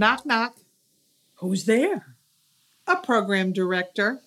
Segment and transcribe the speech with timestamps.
[0.00, 0.56] Knock, knock.
[1.34, 2.16] Who's there?
[2.86, 4.22] A program director.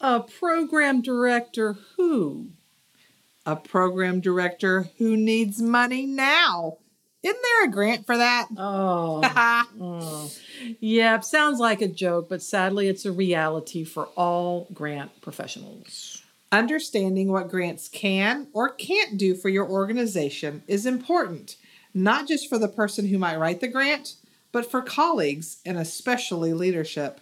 [0.00, 2.48] A program director who?
[3.46, 6.78] A program director who needs money now.
[7.22, 8.48] Isn't there a grant for that?
[8.58, 9.20] Oh.
[9.78, 10.02] Mm.
[10.02, 10.30] oh.
[10.80, 16.20] Yeah, sounds like a joke, but sadly it's a reality for all grant professionals.
[16.50, 21.54] Understanding what grants can or can't do for your organization is important,
[21.94, 24.14] not just for the person who might write the grant,
[24.52, 27.20] but for colleagues and especially leadership.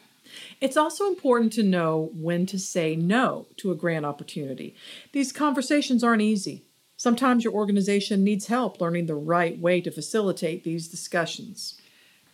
[0.60, 4.74] It's also important to know when to say no to a grant opportunity.
[5.12, 6.64] These conversations aren't easy.
[6.96, 11.80] Sometimes your organization needs help learning the right way to facilitate these discussions.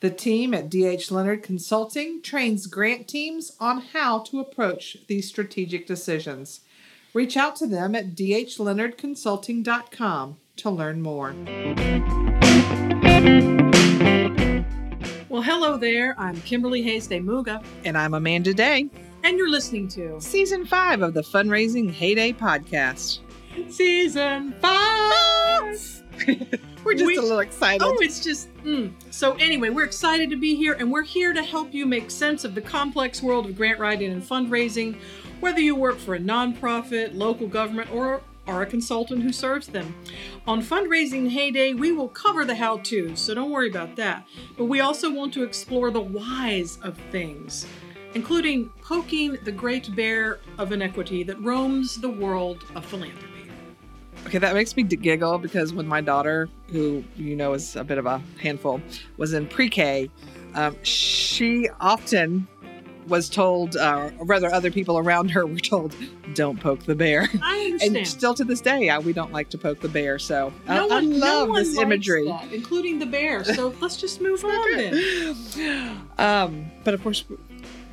[0.01, 5.87] The team at DH Leonard Consulting trains grant teams on how to approach these strategic
[5.87, 6.61] decisions.
[7.15, 11.35] Reach out to them at dhleonardconsulting.com to learn more.
[15.37, 16.15] Well, hello there.
[16.19, 17.63] I'm Kimberly Hays de Muga.
[17.85, 18.89] And I'm Amanda Day.
[19.23, 23.19] And you're listening to Season 5 of the Fundraising Heyday Podcast.
[23.69, 26.03] Season 5!
[26.85, 27.85] we're just we, a little excited.
[27.85, 28.49] Oh, it's just.
[28.65, 28.95] Mm.
[29.11, 32.47] So, anyway, we're excited to be here, and we're here to help you make sense
[32.47, 34.97] of the complex world of grant writing and fundraising,
[35.41, 39.95] whether you work for a nonprofit, local government, or are a consultant who serves them.
[40.47, 44.27] On Fundraising Heyday, we will cover the how to's, so don't worry about that.
[44.57, 47.67] But we also want to explore the whys of things,
[48.15, 53.51] including poking the great bear of inequity that roams the world of philanthropy.
[54.27, 57.97] Okay, that makes me giggle because when my daughter, who you know is a bit
[57.97, 58.81] of a handful,
[59.19, 60.11] was in pre K,
[60.55, 62.49] um, she often
[63.09, 65.95] was told, uh, or rather, other people around her were told,
[66.35, 67.97] "Don't poke the bear." I understand.
[67.97, 70.19] and still to this day, we don't like to poke the bear.
[70.19, 73.45] So no I, one, I love no this imagery, that, including the bear.
[73.45, 76.09] So let's just move on then.
[76.19, 77.25] Um, but of course,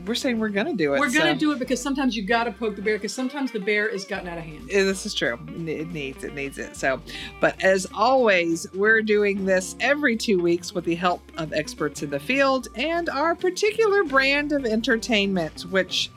[0.05, 0.99] we're saying we're gonna do it.
[0.99, 1.39] We're gonna so.
[1.39, 4.27] do it because sometimes you gotta poke the bear because sometimes the bear is gotten
[4.27, 4.67] out of hand.
[4.67, 5.39] This is true.
[5.65, 6.75] It needs it needs it.
[6.75, 7.01] So,
[7.39, 12.09] but as always, we're doing this every two weeks with the help of experts in
[12.09, 16.09] the field and our particular brand of entertainment, which.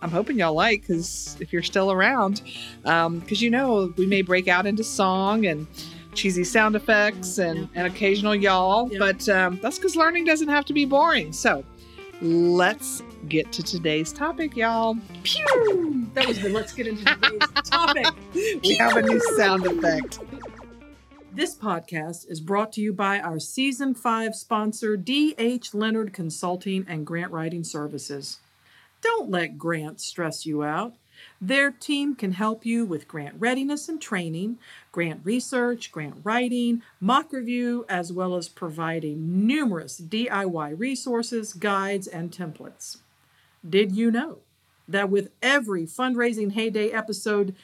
[0.00, 2.42] I'm hoping y'all like because if you're still around,
[2.82, 5.64] because um, you know we may break out into song and
[6.12, 10.72] cheesy sound effects and, and occasional y'all, but um, that's because learning doesn't have to
[10.72, 11.32] be boring.
[11.32, 11.64] So
[12.20, 14.96] let's get to today's topic, y'all.
[15.22, 16.06] Pew!
[16.14, 18.06] That was the let's get into today's topic.
[18.34, 20.20] We have a new sound effect.
[21.34, 25.72] This podcast is brought to you by our season five sponsor, D.H.
[25.72, 28.38] Leonard Consulting and Grant Writing Services.
[29.00, 30.94] Don't let grants stress you out.
[31.40, 34.58] Their team can help you with grant readiness and training,
[34.90, 42.30] grant research, grant writing, mock review, as well as providing numerous DIY resources, guides, and
[42.30, 42.98] templates.
[43.68, 44.38] Did you know
[44.88, 47.54] that with every fundraising heyday episode,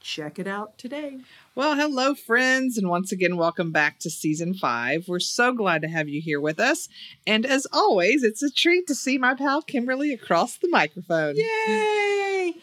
[0.00, 1.20] Check it out today.
[1.54, 5.04] Well, hello, friends, and once again, welcome back to season five.
[5.06, 6.88] We're so glad to have you here with us.
[7.24, 11.36] And as always, it's a treat to see my pal Kimberly across the microphone.
[11.36, 12.54] Yay!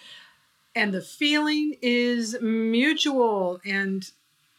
[0.76, 4.12] And the feeling is mutual and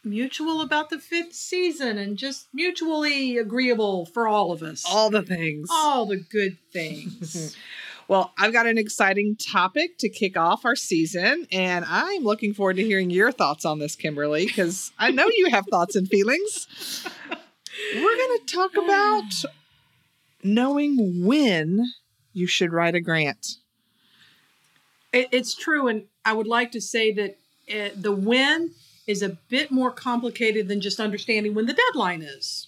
[0.03, 4.83] mutual about the fifth season and just mutually agreeable for all of us.
[4.89, 5.67] All the things.
[5.71, 7.55] All the good things.
[8.11, 12.75] Well, I've got an exciting topic to kick off our season, and I'm looking forward
[12.75, 17.07] to hearing your thoughts on this, Kimberly, because I know you have thoughts and feelings.
[17.95, 19.31] We're going to talk about
[20.43, 21.85] knowing when
[22.33, 23.55] you should write a grant.
[25.13, 28.71] it's true, and I would like to say that it, the when
[29.11, 32.67] is a bit more complicated than just understanding when the deadline is.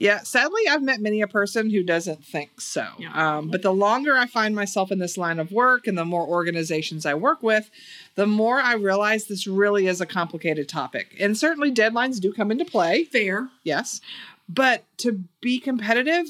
[0.00, 2.86] Yeah, sadly, I've met many a person who doesn't think so.
[2.98, 3.38] Yeah.
[3.38, 6.24] Um, but the longer I find myself in this line of work and the more
[6.24, 7.68] organizations I work with,
[8.14, 11.16] the more I realize this really is a complicated topic.
[11.18, 13.04] And certainly deadlines do come into play.
[13.04, 13.48] Fair.
[13.64, 14.00] Yes.
[14.48, 16.26] But to be competitive,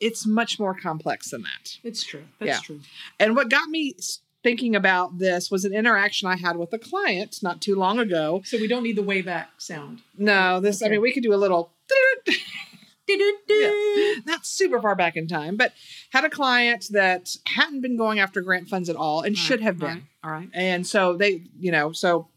[0.00, 1.76] it's much more complex than that.
[1.84, 2.24] It's true.
[2.38, 2.60] That's yeah.
[2.60, 2.80] true.
[3.18, 3.96] And what got me
[4.42, 8.42] thinking about this was an interaction I had with a client not too long ago.
[8.44, 10.02] So we don't need the way back sound.
[10.16, 10.88] No, this, okay.
[10.88, 11.72] I mean, we could do a little.
[13.08, 15.72] yeah, not super far back in time, but
[16.10, 19.60] had a client that hadn't been going after grant funds at all and all should
[19.60, 20.06] right, have been.
[20.22, 20.48] All right, all right.
[20.54, 22.28] And so they, you know, so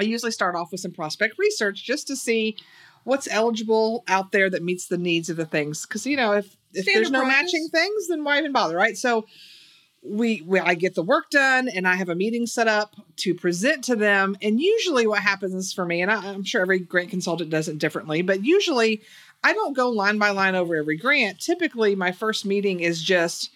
[0.00, 2.56] I usually start off with some prospect research just to see
[3.04, 5.86] what's eligible out there that meets the needs of the things.
[5.86, 8.96] Because, you know, if, if there's no matching things, then why even bother, right?
[8.96, 9.26] So
[10.02, 13.34] we, we I get the work done and I have a meeting set up to
[13.34, 14.36] present to them.
[14.40, 17.78] And usually what happens for me, and I, I'm sure every grant consultant does it
[17.78, 19.02] differently, but usually
[19.44, 21.40] I don't go line by line over every grant.
[21.40, 23.50] Typically, my first meeting is just,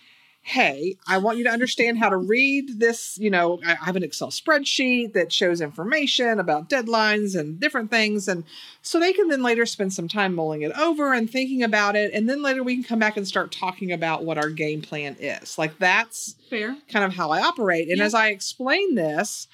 [0.46, 3.16] hey, I want you to understand how to read this.
[3.16, 8.28] You know, I have an Excel spreadsheet that shows information about deadlines and different things.
[8.28, 8.44] And
[8.82, 12.12] so they can then later spend some time mulling it over and thinking about it.
[12.12, 15.16] And then later we can come back and start talking about what our game plan
[15.18, 15.56] is.
[15.56, 16.76] Like that's Fair.
[16.90, 17.88] kind of how I operate.
[17.88, 18.04] And Yeah.
[18.04, 19.48] as I explain this,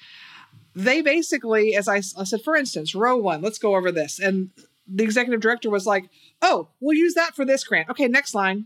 [0.75, 4.19] they basically, as I, I said, for instance, row one, let's go over this.
[4.19, 4.49] And
[4.93, 6.09] the executive director was like,
[6.41, 7.89] oh, we'll use that for this grant.
[7.89, 8.65] Okay, next line.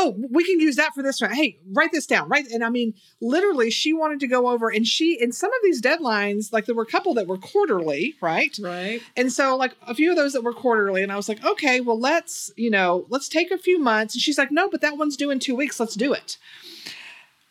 [0.00, 1.32] Oh, we can use that for this one.
[1.32, 2.46] Hey, write this down, right?
[2.52, 5.82] And I mean, literally, she wanted to go over, and she, in some of these
[5.82, 8.56] deadlines, like there were a couple that were quarterly, right?
[8.62, 9.02] Right.
[9.16, 11.80] And so, like a few of those that were quarterly, and I was like, okay,
[11.80, 14.14] well, let's, you know, let's take a few months.
[14.14, 15.80] And she's like, no, but that one's due in two weeks.
[15.80, 16.38] Let's do it.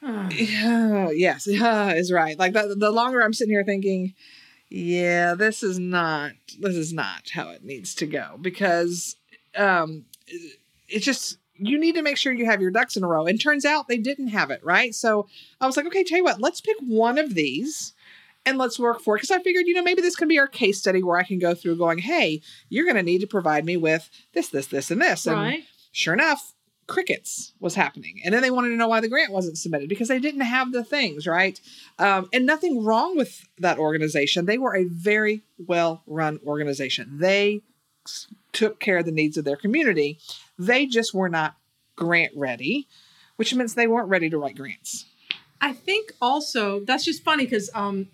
[0.31, 2.39] Yeah, yes, yeah, is right.
[2.39, 4.13] Like the, the longer I'm sitting here thinking,
[4.69, 9.17] yeah, this is not this is not how it needs to go because
[9.55, 10.05] um
[10.88, 13.25] it's just you need to make sure you have your ducks in a row.
[13.25, 14.94] And turns out they didn't have it, right?
[14.94, 15.27] So
[15.59, 17.94] I was like, okay, tell you what, let's pick one of these
[18.45, 19.19] and let's work for it.
[19.19, 21.39] Because I figured, you know, maybe this can be our case study where I can
[21.39, 24.92] go through going, hey, you're going to need to provide me with this, this, this,
[24.92, 25.25] and this.
[25.27, 25.63] And Right.
[25.92, 26.54] sure enough,
[26.88, 28.21] crickets was happening.
[28.24, 30.71] And then they wanted to know why the grant wasn't submitted because they didn't have
[30.71, 31.59] the things, right?
[32.00, 34.45] Um, and nothing wrong with that organization.
[34.45, 37.18] They were a very well run organization.
[37.19, 37.62] They
[38.54, 40.19] took care of the needs of their community.
[40.57, 41.56] They just were not
[41.95, 42.88] grant ready,
[43.36, 45.06] which means they weren't ready to write grants.
[45.59, 48.07] I think also that's just funny because um,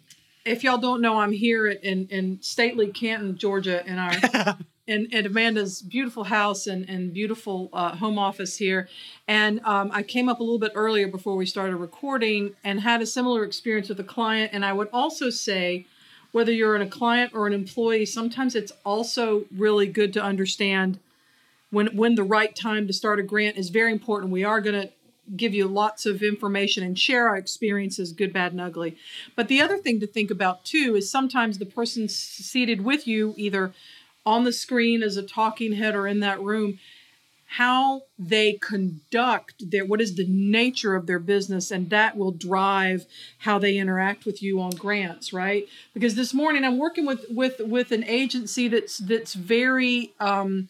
[0.45, 4.57] if y'all don't know, I'm here in in stately Canton, Georgia, in our
[4.87, 8.89] in, in Amanda's beautiful house and and beautiful uh, home office here.
[9.27, 13.01] And um, I came up a little bit earlier before we started recording and had
[13.01, 14.51] a similar experience with a client.
[14.53, 15.85] And I would also say,
[16.33, 20.99] whether you're in a client or an employee, sometimes it's also really good to understand
[21.69, 24.33] when when the right time to start a grant is very important.
[24.33, 24.91] We are going to
[25.37, 28.97] give you lots of information and share our experiences, good, bad, and ugly.
[29.35, 33.33] But the other thing to think about too is sometimes the person seated with you,
[33.37, 33.73] either
[34.25, 36.79] on the screen as a talking head or in that room,
[37.57, 43.05] how they conduct their what is the nature of their business and that will drive
[43.39, 45.67] how they interact with you on grants right?
[45.93, 50.69] Because this morning i'm working with with with an agency that's that's very um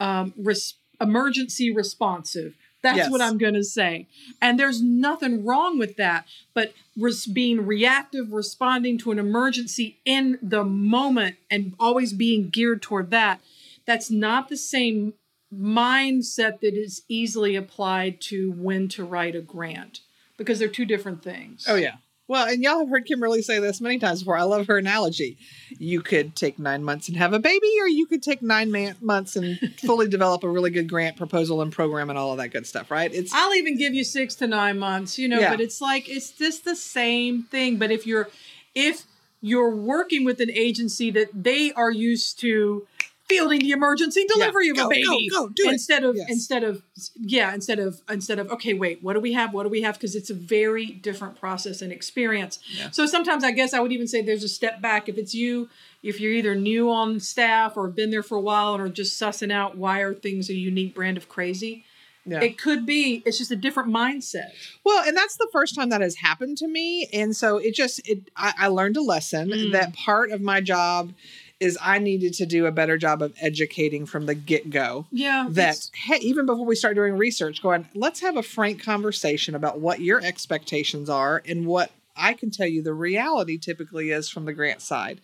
[0.00, 2.54] um res- emergency responsive.
[2.82, 3.10] That's Yes.
[3.10, 4.06] what i'm going to say.
[4.42, 10.38] And there's nothing wrong with that but res- being reactive responding to an emergency in
[10.42, 13.40] the moment and always being geared toward that
[13.86, 15.14] that's not the same
[15.52, 20.00] mindset that is easily applied to when to write a grant
[20.36, 21.64] because they're two different things.
[21.68, 21.96] Oh yeah.
[22.26, 24.38] Well, and y'all have heard Kimberly say this many times before.
[24.38, 25.36] I love her analogy.
[25.78, 28.96] You could take nine months and have a baby, or you could take nine man-
[29.02, 32.48] months and fully develop a really good grant proposal and program and all of that
[32.48, 33.12] good stuff, right?
[33.12, 35.50] It's I'll even give you six to nine months, you know, Yeah.
[35.50, 37.76] but it's like it's just the same thing.
[37.76, 38.30] But if you're
[38.74, 39.02] if
[39.42, 42.86] you're working with an agency that they are used to
[43.28, 45.72] fielding the emergency delivery of Go, a baby go, go, do it.
[45.72, 46.26] instead of Yes.
[46.30, 46.82] instead of
[47.16, 49.94] yeah instead of instead of okay wait what do we have what do we have
[49.94, 52.90] because it's a very different process and experience Yeah.
[52.90, 55.68] so sometimes i guess i would even say there's a step back if it's you
[56.02, 59.18] if you're either new on staff or been there for a while and are just
[59.20, 61.84] sussing out why are things a unique brand of crazy
[62.26, 62.40] yeah.
[62.42, 64.48] it could be it's just a different mindset
[64.84, 68.06] Well, and that's the first time that has happened to me, and so it just
[68.08, 69.72] it I, I learned a lesson Mm.
[69.72, 71.12] that part of my job
[71.60, 75.06] is I needed to do a better job of educating from the get go.
[75.10, 79.54] yeah That hey, even before we start doing research, going let's have a frank conversation
[79.54, 84.28] about what your expectations are and what I can tell you the reality typically is
[84.28, 85.20] from the grant side.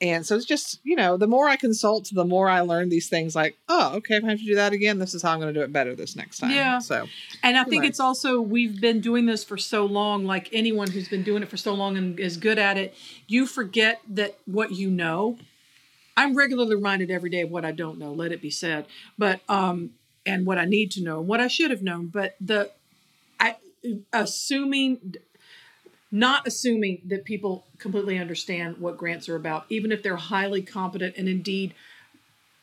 [0.00, 3.08] And so it's just, you know, the more I consult, the more I learn these
[3.08, 5.38] things like, oh, okay, if I have to do that again, this is how I'm
[5.38, 6.50] going to do it better this next time.
[6.50, 6.80] Yeah.
[6.80, 7.06] So,
[7.44, 11.08] And I think it's also we've been doing this for so long, like anyone who's
[11.08, 12.96] been doing it for so long and is good at it,
[13.28, 15.38] you forget that what you know.
[16.16, 18.86] I'm regularly reminded every day of what I don't know, let it be said.
[19.18, 19.90] But um
[20.24, 22.06] and what I need to know, what I should have known.
[22.08, 22.70] But the
[23.40, 23.56] I
[24.12, 25.14] assuming
[26.10, 31.16] not assuming that people completely understand what grants are about, even if they're highly competent
[31.16, 31.74] and indeed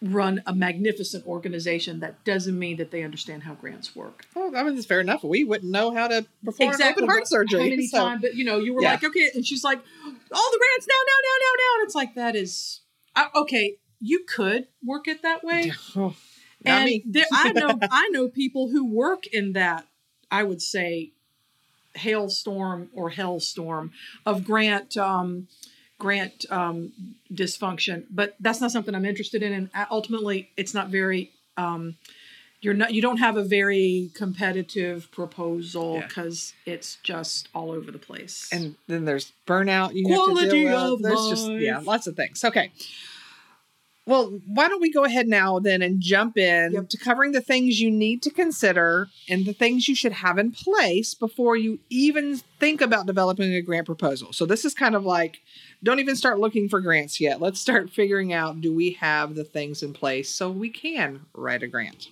[0.02, 4.26] run a magnificent organization, that doesn't mean that they understand how grants work.
[4.36, 5.24] Oh, I mean, it's fair enough.
[5.24, 7.70] We wouldn't know how to perform exactly open heart surgery.
[7.70, 8.22] Many so- times?
[8.22, 8.92] But you know, you were Yeah.
[8.92, 11.96] like, okay, and she's like, all the grants now, now, now, now, now, and it's
[11.96, 12.80] like that is
[13.16, 13.76] uh, okay.
[14.02, 16.16] You could work it that way, Oh,
[16.66, 19.86] and there, I know I know people who work in that.
[20.32, 21.12] I would say
[21.96, 23.92] hailstorm or hellstorm
[24.26, 25.48] of grant um,
[25.98, 26.94] grant um,
[27.32, 28.06] dysfunction.
[28.10, 31.32] But that's not something I'm interested in, and ultimately, it's not very.
[31.58, 31.98] Um,
[32.62, 36.08] you're not you don't have a very competitive proposal Yeah.
[36.08, 38.50] because it's just all over the place.
[38.52, 41.04] and then there's burnout you have to Quality deal with.
[41.04, 42.44] There's just yeah, lots of things.
[42.44, 42.72] Okay.
[44.06, 46.90] Well, why don't we go ahead now then and jump in Yep.
[46.90, 50.52] to covering the things you need to consider and the things you should have in
[50.52, 54.34] place before you even think about developing a grant proposal.
[54.34, 55.42] So this is kind of like
[55.84, 57.40] don't even start looking for grants yet.
[57.40, 61.62] Let's start figuring out do we have the things in place so we can write
[61.62, 62.08] a grant.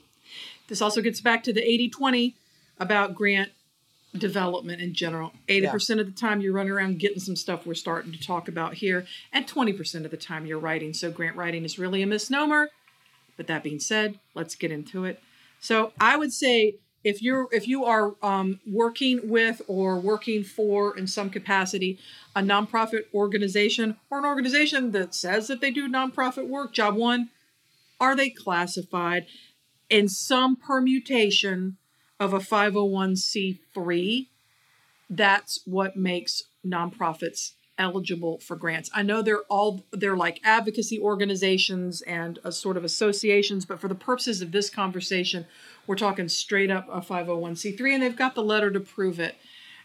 [0.67, 2.35] This also gets back to the 80 20
[2.79, 3.51] about grant
[4.15, 5.33] development in general.
[5.47, 8.75] 80% of the time you're running around getting some stuff we're starting to talk about
[8.75, 10.93] here, and 20% of the time you're writing.
[10.93, 12.69] So, grant writing is really a misnomer.
[13.35, 15.21] But that being said, let's get into it.
[15.59, 20.97] So, I would say if you're if you are um, working with or working for
[20.97, 21.99] in some capacity
[22.35, 27.29] a nonprofit organization or an organization that says that they do nonprofit work, job one,
[27.99, 29.25] are they classified
[29.89, 31.77] in some permutation
[32.19, 34.27] of a 501c3
[35.09, 38.89] that's what makes nonprofits eligible for grants.
[38.93, 43.87] I know they're all they're like advocacy organizations and a sort of associations but for
[43.87, 45.45] the purposes of this conversation
[45.85, 49.35] we're talking straight up a 501c3 and they've got the letter to prove it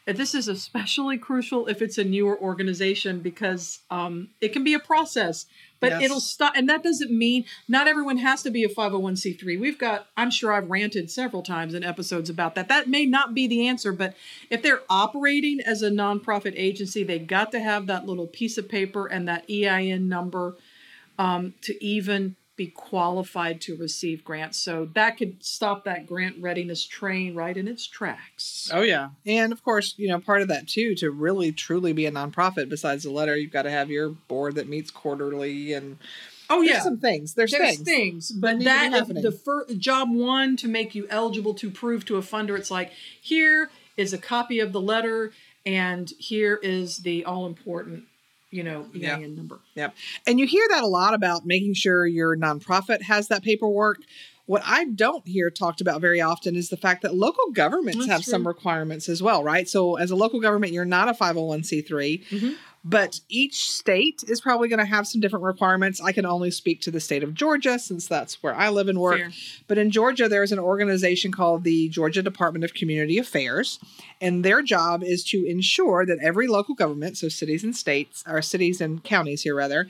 [0.06, 4.78] this is especially crucial if it's a newer organization because um, it can be a
[4.80, 5.46] process
[5.80, 6.02] but Yes.
[6.04, 10.06] it'll stop and that doesn't mean not everyone has to be a 501c3 we've got
[10.16, 13.66] i'm sure i've ranted several times in episodes about that that may not be the
[13.66, 14.14] answer but
[14.50, 18.68] if they're operating as a nonprofit agency they got to have that little piece of
[18.68, 20.56] paper and that ein number
[21.18, 26.84] um, to even be qualified to receive grants so that could stop that grant readiness
[26.86, 30.68] train right in its tracks Oh yeah, and of course, you know, part of that
[30.68, 32.68] too to really truly be a nonprofit.
[32.68, 35.98] Besides the letter, you've got to have your board that meets quarterly, and
[36.48, 37.34] oh there's yeah some things.
[37.34, 37.82] There's, There's things.
[37.82, 42.16] things, but be that the first job one to make you eligible to prove to
[42.16, 42.56] a funder.
[42.56, 45.32] It's like here is a copy of the letter,
[45.66, 48.04] and here is the all important,
[48.52, 49.16] you know, Yeah.
[49.18, 49.58] EIN number.
[49.74, 49.94] Yep.
[50.26, 53.98] And you hear that a lot about making sure your nonprofit has that paperwork.
[54.46, 58.10] What I don't hear talked about very often is the fact that local governments That's
[58.10, 58.30] have true.
[58.32, 59.68] some requirements as well, right?
[59.68, 62.56] So, as a local government, you're not a 501c3, Mhm.
[62.84, 66.00] But each state is probably going to have some different requirements.
[66.00, 68.98] I can only speak to the state of Georgia since that's where I live and
[68.98, 69.18] work.
[69.18, 69.30] Fair.
[69.68, 73.78] But in Georgia, there's an organization called the Georgia Department of Community Affairs,
[74.20, 78.42] and their job is to ensure that every local government, so cities and states, or
[78.42, 79.88] cities and counties here rather,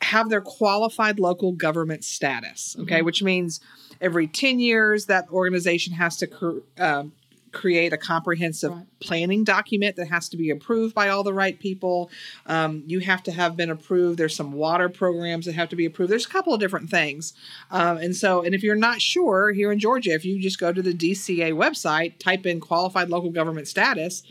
[0.00, 2.76] have their qualified local government status.
[2.78, 3.04] Okay, Mhm.
[3.04, 3.60] which means
[4.00, 7.12] every 10 years that organization has to cr- um,
[7.58, 8.86] create a comprehensive Right.
[9.00, 12.10] planning document that has to be approved by all the right people.
[12.46, 14.18] Um, you have to have been approved.
[14.18, 16.12] There's some water programs that have to be approved.
[16.12, 17.32] There's a couple of different things.
[17.70, 20.72] Um, and so, and if you're not sure here in Georgia, if you just go
[20.72, 24.22] to the DCA website, type in qualified local government status,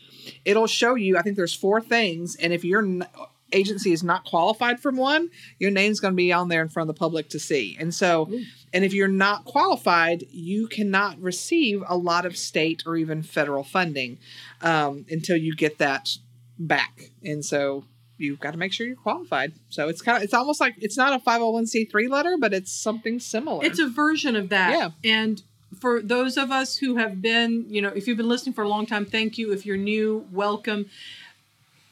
[0.46, 2.36] it'll show you, I think there's four things.
[2.38, 3.06] And if your n-
[3.52, 6.90] agency is not qualified from one, your name's going to be on there in front
[6.90, 7.78] of the public to see.
[7.80, 8.44] And so, Ooh.
[8.74, 13.64] and if you're not qualified, you cannot receive a lot of state or even federal
[13.64, 14.18] funding
[14.62, 16.18] um, until you get that
[16.60, 17.12] back.
[17.24, 17.86] And so
[18.18, 19.54] you've got to make sure you're qualified.
[19.70, 23.20] So it's kind of, it's almost like it's not a 501c3 letter, but it's something
[23.20, 23.64] similar.
[23.64, 24.72] It's a version of that.
[24.72, 24.90] Yeah.
[25.04, 25.42] And
[25.80, 28.70] for those of us who have been, you know, if you've been listening for a
[28.70, 29.54] long time, thank you.
[29.54, 30.90] If you're new, welcome.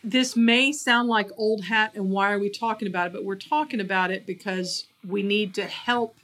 [0.05, 3.13] This may sound like old hat, and why are we talking about it?
[3.13, 6.17] But we're talking about it because we need to help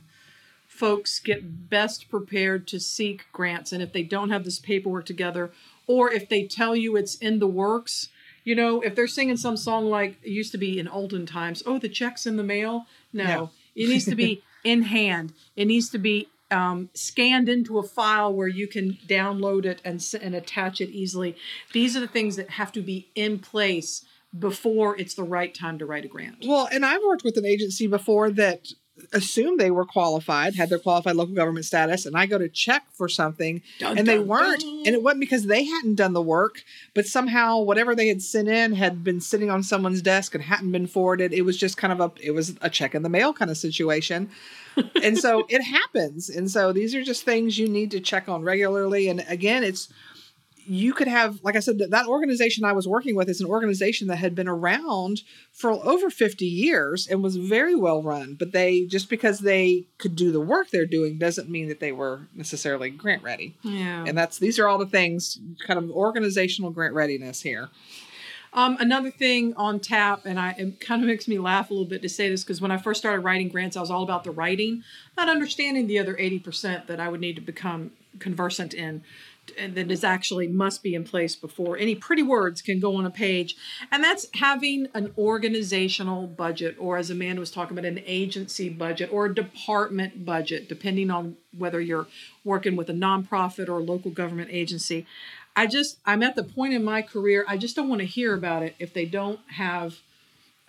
[0.67, 3.71] folks get best prepared to seek grants.
[3.71, 5.51] And if they don't have this paperwork together,
[5.87, 8.09] or if they tell you it's in the works,
[8.43, 11.61] you know, if they're singing some song like it used to be in olden times,
[11.65, 12.85] oh, the check's in the mail.
[13.11, 15.33] No, it needs to be in hand.
[15.55, 20.03] It needs to be um, scanned into a file where you can download it and,
[20.21, 21.35] and attach it easily.
[21.73, 24.05] These are the things that have to be in place
[24.37, 26.37] before it's the right time to write a grant.
[26.45, 28.71] Well, and I've worked with an agency before that
[29.13, 32.83] assumed they were qualified, had their qualified local government status, and I go to check
[32.93, 34.61] for something Dun, and they dun, weren't.
[34.61, 34.83] dun.
[34.85, 38.47] And it wasn't because they hadn't done the work, but somehow whatever they had sent
[38.47, 41.33] in had been sitting on someone's desk and hadn't been forwarded.
[41.33, 43.57] It was just kind of a it was a check in the mail kind of
[43.57, 44.29] situation.
[45.03, 46.29] and so it happens.
[46.29, 49.09] And so these are just things you need to check on regularly.
[49.09, 49.89] And again, it's
[50.71, 53.47] you could have, like I said, that, that organization I was working with is an
[53.47, 58.35] organization that had been around for over 50 years and was very well run.
[58.39, 61.91] But they, just because they could do the work they're doing, doesn't mean that they
[61.91, 63.57] were necessarily grant ready.
[63.63, 64.05] Yeah.
[64.07, 65.37] And that's, these are all the things,
[65.67, 67.67] kind of organizational grant readiness here.
[68.53, 71.87] Um, another thing on tap, and I it kind of makes me laugh a little
[71.87, 74.25] bit to say this because when I first started writing grants, I was all about
[74.25, 74.83] the writing,
[75.15, 79.03] not understanding the other 80% that I would need to become conversant in
[79.57, 83.11] that is actually must be in place before any pretty words can go on a
[83.11, 83.55] page.
[83.91, 89.09] And that's having an organizational budget, or as Amanda was talking about, an agency budget
[89.11, 92.07] or a department budget, depending on whether you're
[92.43, 95.05] working with a nonprofit or a local government agency.
[95.55, 98.33] I just, I'm at the point in my career, I just don't want to hear
[98.33, 99.99] about it if they don't have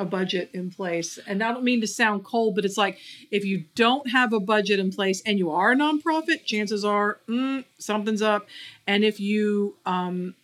[0.03, 1.19] a budget in place.
[1.27, 2.99] And I don't mean to sound cold, but it's like
[3.31, 7.19] if you don't have a budget in place and you are a nonprofit, chances are
[7.29, 8.47] mm, something's up.
[8.87, 10.35] And if you um,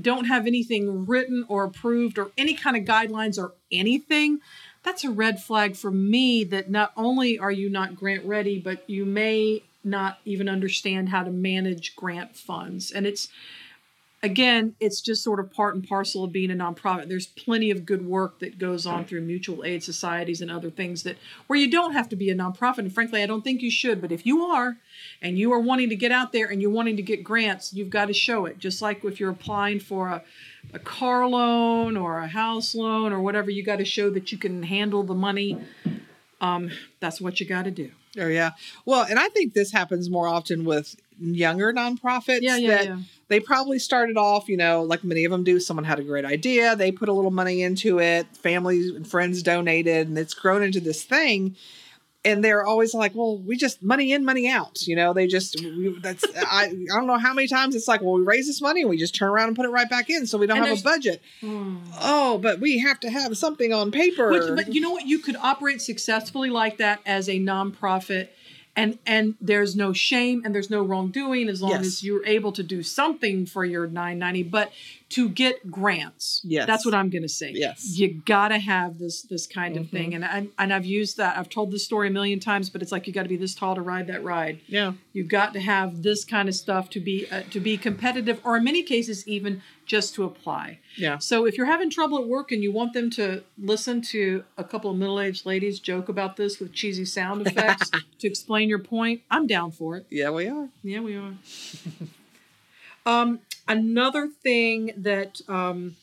[0.00, 4.40] don't have anything written or approved or any kind of guidelines or anything,
[4.82, 8.88] that's a red flag for me that not only are you not grant ready, but
[8.88, 12.90] you may not even understand how to manage grant funds.
[12.92, 13.28] And it's,
[14.22, 17.08] again, it's just sort of part and parcel of being a nonprofit.
[17.08, 21.02] There's plenty of good work that goes on through mutual aid societies and other things
[21.02, 22.78] that where you don't have to be a nonprofit.
[22.78, 24.00] And frankly, I don't think you should.
[24.00, 24.78] But if you are,
[25.20, 27.90] and you are wanting to get out there and you're wanting to get grants, you've
[27.90, 28.58] got to show it.
[28.58, 30.22] Just like if you're applying for a
[30.72, 34.38] a car loan or a house loan or whatever, you got to show that you
[34.38, 35.58] can handle the money.
[36.42, 36.70] Um,
[37.00, 37.92] that's what you got to do.
[38.18, 38.50] Oh yeah.
[38.84, 42.98] Well, and I think this happens more often with younger nonprofits Yeah, yeah, that yeah.
[43.28, 45.60] they probably started off, you know, like many of them do.
[45.60, 49.42] Someone had a great idea, they put a little money into it, families and friends
[49.42, 51.56] donated, and it's grown into this thing.
[52.24, 55.56] And they're always like, "Well, we just money in, money out." You know, they just
[55.60, 58.60] we, that's I I don't know how many times it's like, "Well, we raise this
[58.62, 60.58] money and we just turn around and put it right back in, so we don't
[60.58, 61.78] And have a budget." Hmm.
[62.00, 64.30] Oh, but we have to have something on paper.
[64.30, 65.04] Which, but you know what?
[65.06, 68.28] You could operate successfully like that as a nonprofit,
[68.76, 71.86] and and there's no shame and there's no wrongdoing as long Yes.
[71.86, 74.44] as you're able to do something for your 990.
[74.44, 74.70] But
[75.12, 76.66] to get grants, Yes.
[76.66, 77.52] that's what I'm going to say.
[77.54, 77.98] Yes.
[77.98, 79.90] you gotta have this this kind of Mhm.
[79.90, 81.36] thing, and I and I've used that.
[81.38, 83.54] I've told this story a million times, but it's like you got to be this
[83.54, 84.60] tall to ride that ride.
[84.66, 84.92] yeah.
[85.12, 88.56] You've got to have this kind of stuff to be uh, to be competitive, or
[88.56, 90.78] in many cases, even just to apply.
[90.96, 91.18] Yeah.
[91.18, 94.64] So if you're having trouble at work and you want them to listen to a
[94.64, 99.22] couple of middle-aged ladies joke about this with cheesy sound effects to explain your point,
[99.30, 100.06] I'm down for it.
[100.08, 100.68] Yeah, we are.
[100.82, 101.34] Yeah, we are.
[103.06, 105.96] um, another thing that um,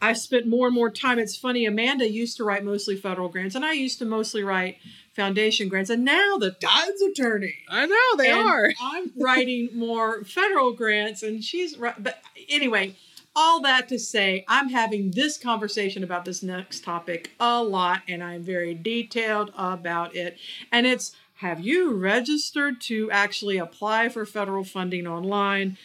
[0.00, 1.18] I spent more and more time.
[1.18, 1.66] It's funny.
[1.66, 4.76] Amanda used to write mostly federal grants, and I used to mostly write
[5.14, 5.90] foundation grants.
[5.90, 7.54] And now the tides are turning.
[7.68, 8.72] I know they And are.
[8.82, 12.00] I'm writing more federal grants, and she's right.
[12.00, 12.94] But anyway,
[13.34, 18.22] all that to say, I'm having this conversation about this next topic a lot, and
[18.22, 20.38] I'm very detailed about it.
[20.70, 25.76] And it's have you registered to actually apply for federal funding online?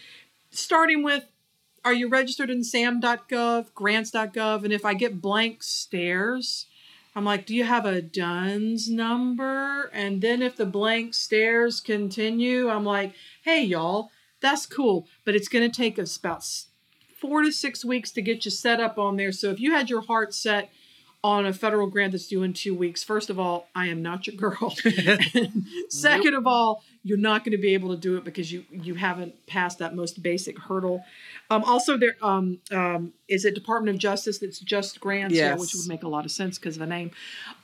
[0.51, 1.25] Starting with
[1.83, 4.63] are you registered in sam.gov, grants.gov?
[4.63, 6.67] And if I get blank stares,
[7.15, 9.89] I'm like, do you have a DUNS number?
[9.93, 14.11] And then if the blank stares continue, I'm like, hey, y'all,
[14.41, 15.07] that's cool.
[15.25, 16.45] But it's going to take us about
[17.19, 19.31] four to six weeks to get you set up on there.
[19.31, 20.69] So if you had your heart set
[21.23, 24.25] on a federal grant that's due in two weeks, first of all, I am not
[24.25, 24.73] your girl.
[25.89, 28.95] Second of all, you're not going to be able to do it because you you
[28.95, 31.03] haven't passed that most basic hurdle.
[31.49, 35.75] Um, also, there um, um, is it Department of Justice that's just grants, yeah, which
[35.75, 37.11] would make a lot of sense because of the name.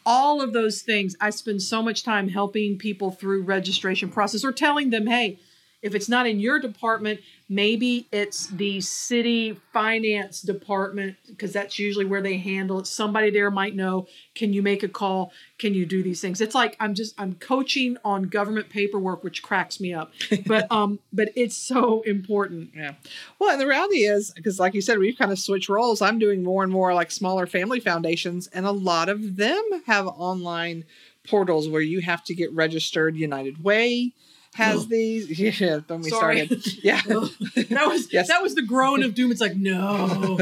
[0.06, 4.52] All of those things, I spend so much time helping people through registration process or
[4.52, 5.39] telling them, hey,
[5.84, 12.06] if it's not in your department, maybe it's the city finance department because that's usually
[12.06, 12.88] where they handle it.
[12.88, 14.08] Somebody there might know.
[14.34, 15.32] Can you make a call?
[15.60, 16.42] Can you do these things?
[16.42, 20.12] It's like I'm just I'm coaching on government paperwork, which cracks me up.
[20.48, 22.72] But um, but it's so important.
[22.76, 22.94] Yeah.
[23.38, 26.02] Well, and the reality is, because like you said, we've kind of switched roles.
[26.02, 30.08] I'm doing more and more like smaller family foundations, and a lot of them have
[30.08, 30.86] online
[31.28, 33.16] portals where you have to get registered.
[33.16, 34.13] United Way
[34.58, 34.89] has Ugh.
[34.89, 35.39] these.
[35.62, 36.46] Yeah, when we Sorry.
[36.48, 36.84] started.
[36.84, 37.02] Yeah.
[37.08, 38.28] That was Yes.
[38.28, 39.32] that was the groan of doom.
[39.32, 40.39] It's like no.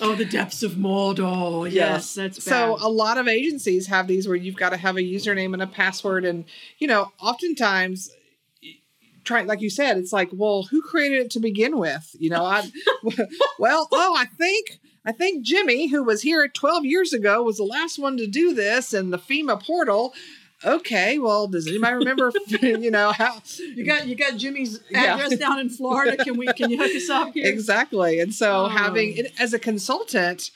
[0.00, 1.70] Oh, the depths of Mordor.
[1.70, 2.42] Yes, that's bad.
[2.42, 5.62] So a lot of agencies have these where you've got to have a username and
[5.62, 6.44] a password, and
[6.78, 8.10] you know, oftentimes,
[9.24, 12.16] try like you said, it's like, well, who created it to begin with?
[12.18, 12.68] You know, I,
[13.58, 14.80] well, oh, I think.
[15.06, 18.54] I think Jimmy, who was here 12 years ago, was the last one to do
[18.54, 20.14] this, and the FEMA portal.
[20.64, 23.42] Okay, well, does anybody remember, you know, how
[23.74, 25.14] You got you got Jimmy's Yeah.
[25.14, 26.16] address down in Florida.
[26.22, 27.46] Can we can you hook us up here?
[27.46, 28.20] exactly?
[28.20, 28.68] And so Oh.
[28.68, 30.50] having it as a consultant,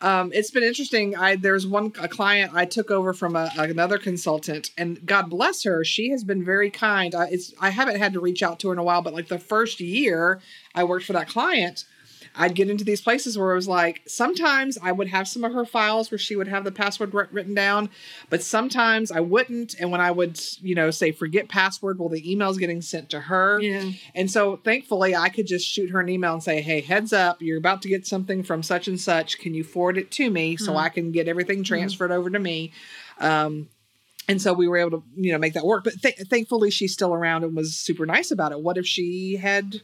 [0.00, 1.16] um, it's been interesting.
[1.16, 5.62] I there's one a client I took over from a, another consultant, and God bless
[5.64, 7.14] her, she has been very kind.
[7.14, 9.28] I, it's I haven't had to reach out to her in a while, but like
[9.28, 10.40] the first year
[10.74, 11.84] I worked for that client.
[12.36, 15.52] I'd get into these places where it was like sometimes I would have some of
[15.52, 17.90] her files where she would have the password writ- written down,
[18.28, 19.74] but sometimes I wouldn't.
[19.78, 23.20] And when I would, you know, say forget password, well, the email's getting sent to
[23.20, 23.60] her.
[23.60, 23.90] Yeah.
[24.14, 27.40] And so thankfully, I could just shoot her an email and say, hey, heads up,
[27.40, 29.38] you're about to get something from such and such.
[29.38, 30.76] Can you forward it to me so Mhm.
[30.76, 32.72] I can get everything transferred over to me?
[33.20, 33.68] Um,
[34.26, 35.84] and so we were able to, you know, make that work.
[35.84, 38.60] But th- thankfully, she's still around and was super nice about it.
[38.60, 39.82] What if she had,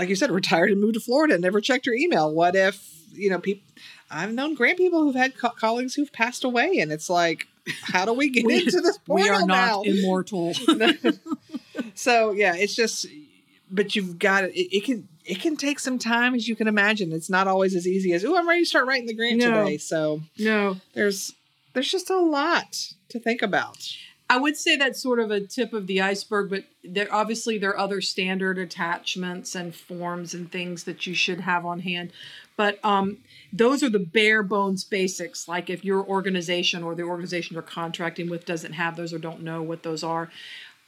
[0.00, 2.32] like you said, retired and moved to Florida and never checked her email?
[2.34, 2.82] What if,
[3.12, 3.62] you know, people,
[4.10, 7.46] I've known grant people who've had co- colleagues who've passed away, and it's like,
[7.82, 9.82] how do we get We- into this portal We are now?
[9.82, 10.54] not immortal.
[11.94, 13.06] so yeah, it's just,
[13.70, 14.52] but you've got it.
[14.54, 17.12] It can it can take some time, as you can imagine.
[17.12, 19.64] It's not always as easy as oh, I'm ready to start writing the grant No.
[19.64, 19.76] today.
[19.78, 20.76] So no.
[20.94, 21.34] there's
[21.74, 23.86] there's just a lot to think about.
[24.30, 27.70] I would say that's sort of a tip of the iceberg, but there obviously there
[27.70, 32.12] are other standard attachments and forms and things that you should have on hand.
[32.56, 33.18] But um,
[33.52, 35.48] those are the bare bones basics.
[35.48, 39.42] Like if your organization or the organization you're contracting with doesn't have those or don't
[39.42, 40.30] know what those are,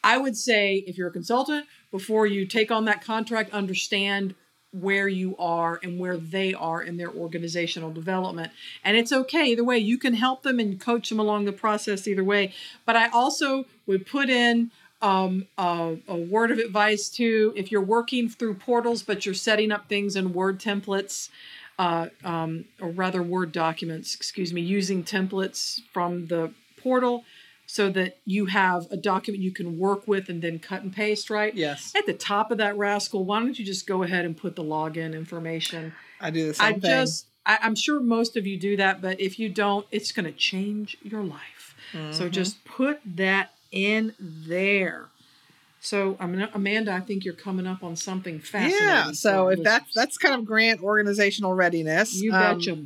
[0.04, 4.36] I would say if you're a consultant, before you take on that contract, understand
[4.72, 8.50] where you are and where they are in their organizational development.
[8.82, 9.78] And it's okay either way.
[9.78, 12.54] You can help them and coach them along the process either way.
[12.86, 14.70] But I also would put in
[15.02, 17.52] um, a, a word of advice too.
[17.56, 21.28] If you're working through portals, but you're setting up things in Word templates,
[21.78, 27.24] uh, um, or rather Word documents, excuse me, using templates from the portal
[27.72, 31.30] so that you have a document you can work with and then cut and paste,
[31.30, 31.54] right?
[31.54, 34.56] Yes, At the top of that rascal, why don't you just go ahead and put
[34.56, 35.94] the login information?
[36.20, 36.90] I do the same I thing.
[36.90, 40.26] just, I, I'm sure most of you do that, but if you don't, it's going
[40.26, 41.74] to change your life.
[42.10, 42.32] So Mhm.
[42.32, 45.06] just put that in there.
[45.80, 48.86] So, I mean, Amanda, I think you're coming up on something fascinating.
[48.86, 49.12] yeah.
[49.12, 52.12] So if that's that's kind of grant organizational readiness.
[52.12, 52.76] you um, betcha.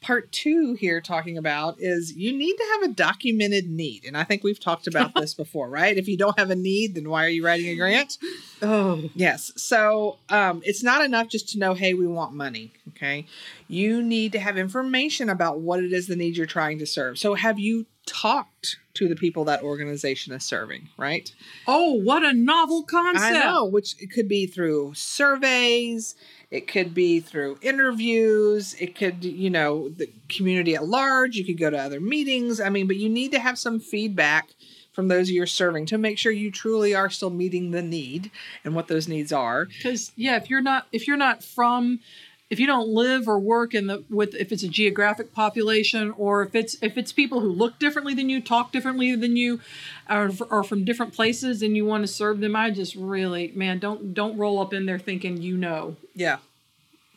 [0.00, 4.04] Part two here talking about is you need to have a documented need.
[4.04, 5.96] And I think we've talked about this before, right?
[5.96, 8.18] If you don't have a need, then why are you writing a grant?
[8.62, 9.52] Oh, Yes.
[9.56, 12.72] So um, it's not enough just to know, hey, we want money.
[12.90, 13.26] Okay.
[13.68, 17.18] You need to have information about what it is the need you're trying to serve.
[17.18, 21.32] So have you talked to the people that organization is serving, right?
[21.66, 23.24] oh, what a novel concept!
[23.24, 26.14] I know, which it could be through surveys,
[26.50, 31.58] it could be through interviews, it could, you know, the community at large, you could
[31.58, 32.60] go to other meetings.
[32.60, 34.50] I mean, but you need to have some feedback
[34.92, 38.30] from those you're serving to make sure you truly are still meeting the need
[38.64, 39.66] and what those needs are.
[39.66, 42.00] because yeah if you're not if you're not from
[42.48, 46.42] if you don't live or work in the with if it's a geographic population or
[46.42, 49.60] if it's if it's people who look differently than you talk differently than you
[50.08, 53.78] or, or from different places and you want to serve them i just really man
[53.78, 56.38] don't don't roll up in there thinking you know Yeah.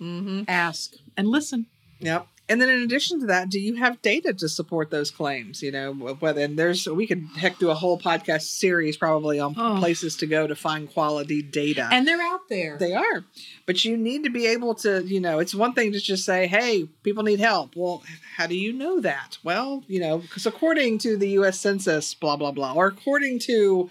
[0.01, 0.43] Mm-hmm.
[0.47, 1.67] ask and listen
[1.99, 2.27] Yep.
[2.49, 5.61] And then in addition to that, do you have data to support those claims?
[5.61, 9.53] You know, whether and there's we could heck do a whole podcast series probably on
[9.57, 9.77] Oh.
[9.79, 11.87] places to go to find quality data.
[11.91, 13.23] and they're out there They are.
[13.67, 16.47] But you need to be able to, you know, it's one thing to just say,
[16.47, 17.75] hey, people need help.
[17.75, 18.01] Well,
[18.35, 19.37] how do you know that?
[19.43, 23.89] Well, you know, because according to the US Census, blah, blah, blah, or according to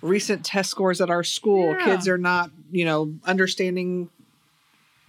[0.00, 1.84] recent test scores at our school, Yeah.
[1.84, 4.08] kids are not, you know, understanding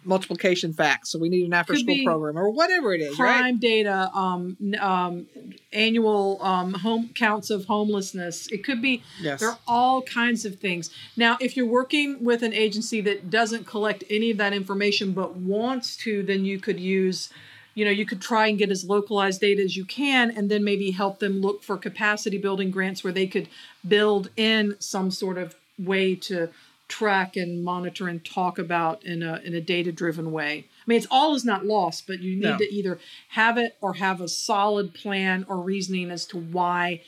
[0.04, 1.12] multiplication facts.
[1.12, 3.60] So we need an after school program or whatever it is, crime right?
[3.60, 5.28] data um, um,
[5.72, 9.40] annual um, home counts of homelessness it could be Yes.
[9.40, 10.90] There are all kinds of things.
[11.16, 15.36] Now, if you're working with an agency that doesn't collect any of that information but
[15.36, 17.30] wants to, then you could use,
[17.76, 20.64] you know, you could try and get as localized data as you can and then
[20.64, 23.48] maybe help them look for capacity building grants where they could
[23.88, 26.50] build in some sort of way to
[26.92, 30.66] track and monitor and talk about in a in a data driven way.
[30.70, 32.58] I mean, it's all is not lost, but you need No.
[32.58, 33.00] to either
[33.30, 37.02] have it or have a solid plan or reasoning as to why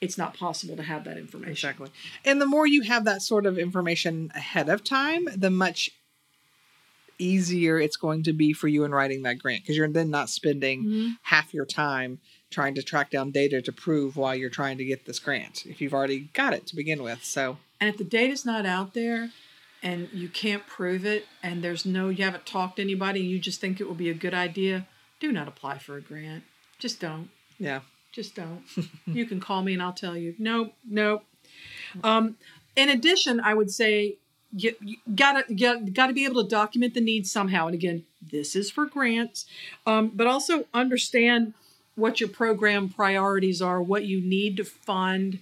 [0.00, 1.52] it's not possible to have that information.
[1.52, 1.88] Exactly.
[2.24, 5.90] And the more you have that sort of information ahead of time, the much
[7.18, 10.30] easier it's going to be for you in writing that grant because you're then not
[10.30, 11.18] spending Mhm.
[11.22, 12.18] half your time
[12.50, 15.80] trying to track down data to prove why you're trying to get this grant if
[15.80, 17.22] you've already got it to begin with.
[17.22, 19.30] So, And if the data's not out there
[19.82, 23.38] and you can't prove it and there's no you haven't talked to anybody and you
[23.38, 24.86] just think it will be a good idea,
[25.18, 26.44] do not apply for a grant.
[26.78, 27.30] Just don't.
[27.58, 27.80] yeah.
[28.12, 28.64] Just don't.
[29.06, 30.34] you can call me and I'll tell you.
[30.38, 31.24] Nope, nope.
[32.02, 32.36] Um,
[32.74, 34.16] in addition, I would say
[34.52, 37.66] you, you gotta you gotta be able to document the needs somehow.
[37.66, 39.46] And again, this is for grants,
[39.86, 41.54] um, but also understand
[41.94, 45.38] what your program priorities are, what you need to fund,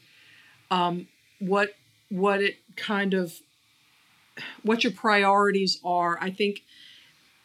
[0.71, 1.75] um, what
[2.11, 3.35] what it kind of
[4.63, 6.19] what your priorities are.
[6.21, 6.63] I think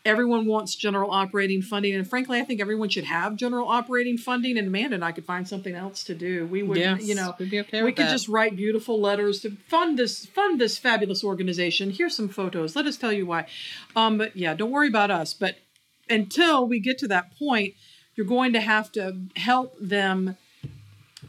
[0.05, 4.57] everyone wants general operating funding, and frankly, I think everyone should have general operating funding.
[4.57, 6.45] And Amanda and I could find something else to do.
[6.45, 8.11] We would, Yes, you know, okay we could that.
[8.11, 11.91] just write beautiful letters to fund this fund this fabulous organization.
[11.91, 12.75] Here's some photos.
[12.75, 13.47] Let us tell you why.
[13.95, 15.33] Um, but yeah, don't worry about us.
[15.33, 15.55] But
[16.09, 17.75] until we get to that point,
[18.15, 20.37] you're going to have to help them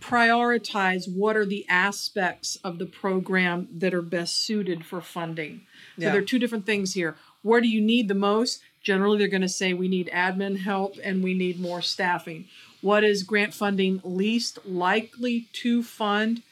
[0.09, 5.63] prioritize what are the aspects of the program that are best suited for funding.
[5.97, 6.11] So Yeah.
[6.13, 7.17] there are two different things here.
[7.43, 8.61] Where do you need the most?
[8.83, 12.45] Generally, they're going to say we need admin help and we need more staffing.
[12.83, 16.43] What is grant funding least likely to fund?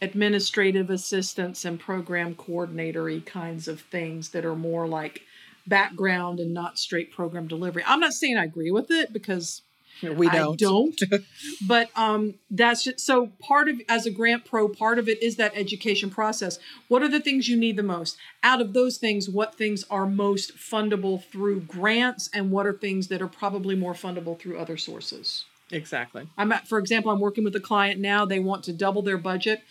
[0.00, 5.22] Administrative assistance and program coordinatory kinds of things that are more like
[5.66, 7.82] background and not straight program delivery.
[7.86, 9.62] I'm not saying I agree with it because
[10.02, 10.62] we don't.
[10.62, 11.00] I don't.
[11.66, 15.36] but um, that's just, so part of as a grant pro, part of it is
[15.36, 16.58] that education process.
[16.88, 18.16] What are the things you need the most?
[18.42, 23.08] Out of those things, what things are most fundable through grants, and what are things
[23.08, 25.44] that are probably more fundable through other sources?
[25.70, 26.28] Exactly.
[26.36, 28.24] I'm at, for example, I'm working with a client now.
[28.24, 29.62] They want to double their budget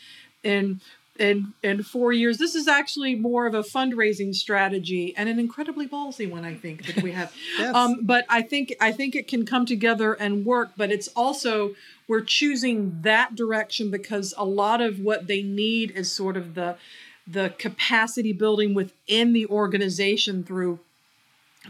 [0.44, 0.82] in
[1.20, 2.38] in in four years.
[2.38, 6.86] This is actually more of a fundraising strategy and an incredibly ballsy one, I think,
[6.88, 7.32] that we have.
[7.60, 7.76] Yes.
[7.76, 10.72] um, but I think I think it can come together and work.
[10.76, 11.76] But it's also
[12.08, 16.78] we're choosing that direction because a lot of what they need is sort of the
[17.28, 20.80] the capacity building within the organization through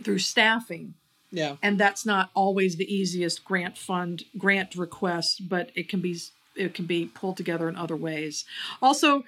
[0.04, 0.96] through staffing
[1.32, 1.58] Yeah.
[1.62, 6.18] and that's not always the easiest grant fund grant request but it can be
[6.56, 8.46] it can be pulled together in other ways.
[8.82, 9.24] Also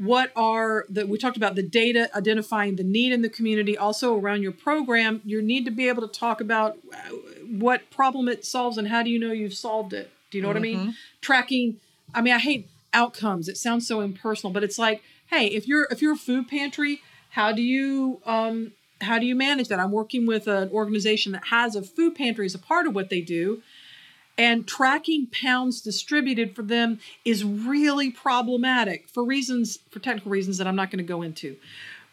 [0.00, 3.76] what are the we talked about the data identifying the need in the community.
[3.76, 7.10] Also around your program you need to be able to talk about uh,
[7.46, 10.10] what problem it solves and how do you know you've solved it?
[10.30, 10.96] Do you know what i mean?
[11.20, 11.80] Tracking
[12.14, 13.48] i mean i hate outcomes.
[13.48, 17.02] It sounds so impersonal but it's like hey if you're if you're a food pantry
[17.30, 19.80] how do you um how do you manage that?
[19.80, 23.10] I'm working with an organization that has a food pantry as a part of what
[23.10, 23.62] they do
[24.40, 30.66] and tracking pounds distributed for them is really problematic for reasons for technical reasons that
[30.66, 31.56] i'm not going to go into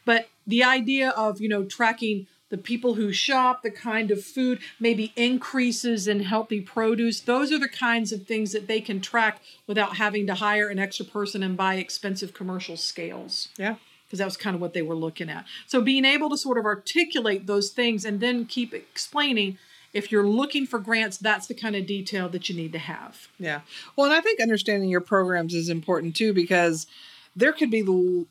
[0.05, 4.59] but the idea of you know tracking the people who shop the kind of food
[4.79, 9.41] maybe increases in healthy produce those are the kinds of things that they can track
[9.67, 13.75] without having to hire an extra person and buy expensive commercial scales Yeah.
[14.05, 15.43] because that was kind of what they were looking at.
[15.65, 19.57] So being able to sort of articulate those things and then keep explaining
[19.93, 23.28] if you're looking for grants, that's the kind of detail that you need to have.
[23.39, 23.62] Yeah.
[23.95, 26.88] Well, and I think understanding your programs is important too because
[27.36, 28.26] there could be l-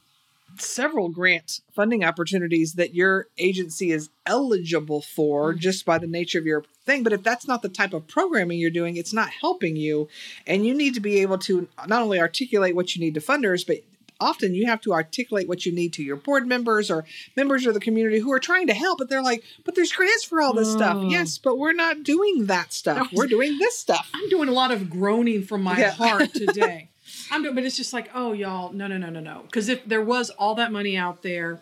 [0.58, 5.60] several grant funding opportunities that your agency is eligible for mm-hmm.
[5.60, 7.02] just by the nature of your thing.
[7.02, 10.08] But if that's not the type of programming you're doing, it's not helping you.
[10.46, 13.66] And you need to be able to not only articulate what you need to funders,
[13.66, 13.78] but
[14.20, 17.04] often you have to articulate what you need to your board members or
[17.36, 20.24] members of the community who are trying to help but they're like but there's grants
[20.24, 21.08] for all this stuff Oh.
[21.08, 24.70] yes but we're not doing that stuff we're doing this stuff I'm doing a lot
[24.70, 25.90] of groaning from my Yeah.
[25.92, 26.88] heart today.
[27.30, 29.42] I'm doing, but it's just like, oh, y'all, no, no, no, no, no.
[29.42, 31.60] Because if there was all that money out there,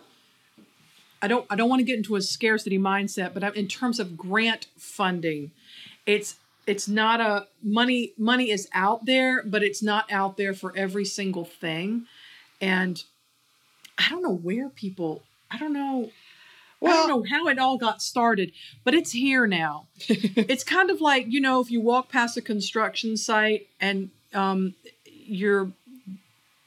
[1.22, 3.32] I don't, I don't want to get into a scarcity mindset.
[3.34, 5.50] But uh, in terms of grant funding,
[6.06, 6.36] it's
[6.66, 11.04] it's not a money money is out there, but it's not out there for every
[11.04, 12.06] single thing.
[12.64, 13.04] And
[13.98, 15.22] I don't know where people.
[15.50, 16.10] I don't know.
[16.82, 18.52] I don't know how it all got started,
[18.84, 19.86] but it's here now.
[20.08, 24.74] it's kind of like you know if you walk past a construction site and um,
[25.04, 25.72] you're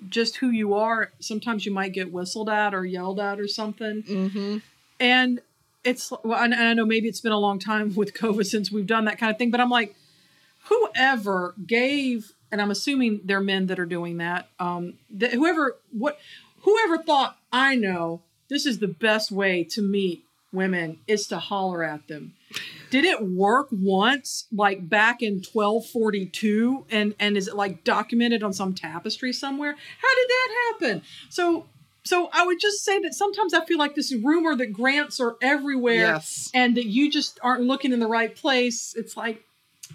[0.07, 1.11] just who you are.
[1.19, 4.57] Sometimes you might get whistled at or yelled at or something, mm-hmm.
[4.99, 5.41] and
[5.83, 8.87] it's well, and I know maybe it's been a long time with COVID since we've
[8.87, 9.95] done that kind of thing, but I'm like,
[10.65, 14.49] whoever gave, and I'm assuming they're men that are doing that.
[14.59, 16.17] Um, that whoever what
[16.61, 21.83] whoever thought I know this is the best way to meet women is to holler
[21.83, 22.33] at them.
[22.89, 28.53] Did it work once, like back in 1242, and and is it like documented on
[28.53, 29.71] some tapestry somewhere?
[29.73, 31.01] How did that happen?
[31.29, 31.65] So.
[32.03, 35.35] So I would just say that sometimes I feel like this rumor that grants are
[35.41, 36.49] everywhere Yes.
[36.53, 38.93] and that you just aren't looking in the right place.
[38.95, 39.43] It's like,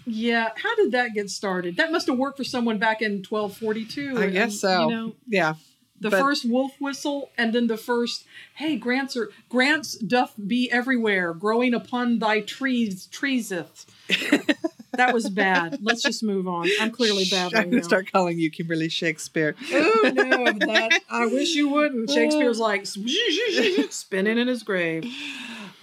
[0.05, 1.77] yeah, how did that get started?
[1.77, 4.17] That must have worked for someone back in 1242.
[4.17, 4.89] I and, guess so.
[4.89, 5.55] You know, Yeah.
[5.99, 8.25] the But- first wolf whistle and then the first,
[8.55, 13.85] hey, grants are grants doth be everywhere, growing upon thy trees treeseth.
[14.95, 15.79] That was bad.
[15.81, 16.69] Let's just move on.
[16.79, 19.55] I'm clearly bad I'm gonna start calling you Kimberly Shakespeare.
[19.71, 22.09] Oh no, that I wish you wouldn't.
[22.11, 22.85] Shakespeare's like
[23.89, 25.03] spinning in his grave.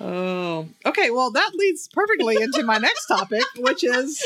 [0.00, 1.10] Oh, okay.
[1.10, 4.24] Well, that leads perfectly into my next topic, which is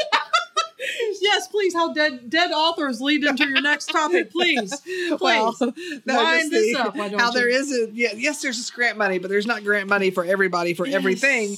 [1.21, 1.75] Yes, please.
[1.75, 4.75] How dead dead authors lead into your next topic, please.
[5.21, 5.71] well, no,
[6.17, 7.33] Wind just this the- up, how you?
[7.33, 10.25] there is a yeah, yes, there's this grant money, but there's not grant money for
[10.25, 11.57] everybody for everything.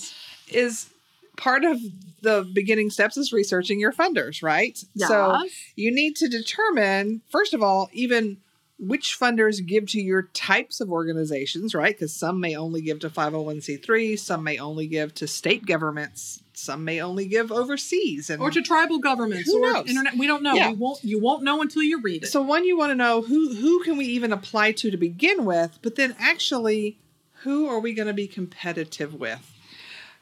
[0.48, 0.88] Is
[1.36, 1.80] part of
[2.22, 4.78] the beginning steps is researching your funders, right?
[4.96, 5.40] So
[5.74, 8.38] you need to determine first of all even
[8.78, 13.08] which funders give to your types of organizations right because some may only give to
[13.08, 18.50] 501c3 some may only give to state governments some may only give overseas and or
[18.50, 19.88] to tribal governments Who knows?
[19.88, 20.16] internet.
[20.16, 20.54] We don't know.
[20.54, 20.70] Yeah.
[20.70, 21.04] We won't.
[21.04, 22.28] You won't know until you read it.
[22.28, 25.44] so one you want to know who who can we even apply to to begin
[25.44, 26.98] with but then actually
[27.42, 29.52] who are we going to be competitive with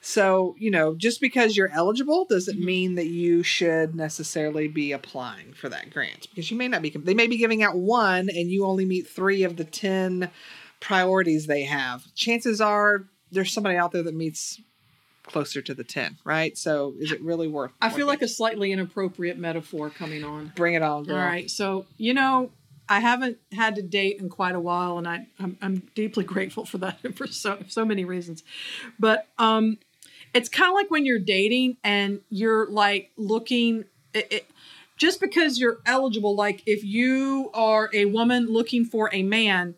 [0.06, 2.64] so you know just because you're eligible doesn't Mhm.
[2.64, 6.90] mean that you should necessarily be applying for that grant because you may not be
[6.90, 10.30] they may be giving out one and you only meet three of the 10
[10.80, 14.60] priorities they have chances are there's somebody out there that meets
[15.22, 18.72] closer to the 10 right so is it really worth I feel like a slightly
[18.72, 20.52] inappropriate metaphor coming on.
[20.54, 21.50] bring it on girl All right.
[21.50, 22.50] So, you know,
[22.86, 26.66] I haven't had to date in quite a while, and I, I'm, I'm deeply grateful
[26.66, 28.42] for that for so, so many reasons.
[28.98, 29.78] But um,
[30.34, 34.50] it's kind of like when you're dating and you're like looking, it, it,
[34.96, 39.74] just because you're eligible, like if you are a woman looking for a man,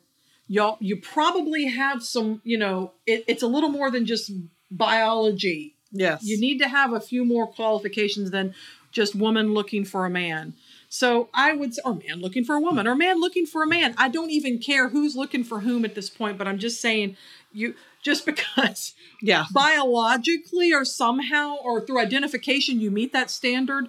[0.49, 4.31] y'all, you probably have some, you know, it, it's a little more than just
[4.69, 8.53] biology yes you need to have a few more qualifications than
[8.97, 10.55] just woman looking for a man.
[10.89, 13.67] So I would say, or man looking for a woman, or man looking for a
[13.67, 13.95] man.
[13.99, 17.19] I don't even care who's looking for whom at this point, but I'm just saying,
[17.53, 17.75] you
[18.07, 23.89] just because yeah biologically or somehow or through identification you meet that standard,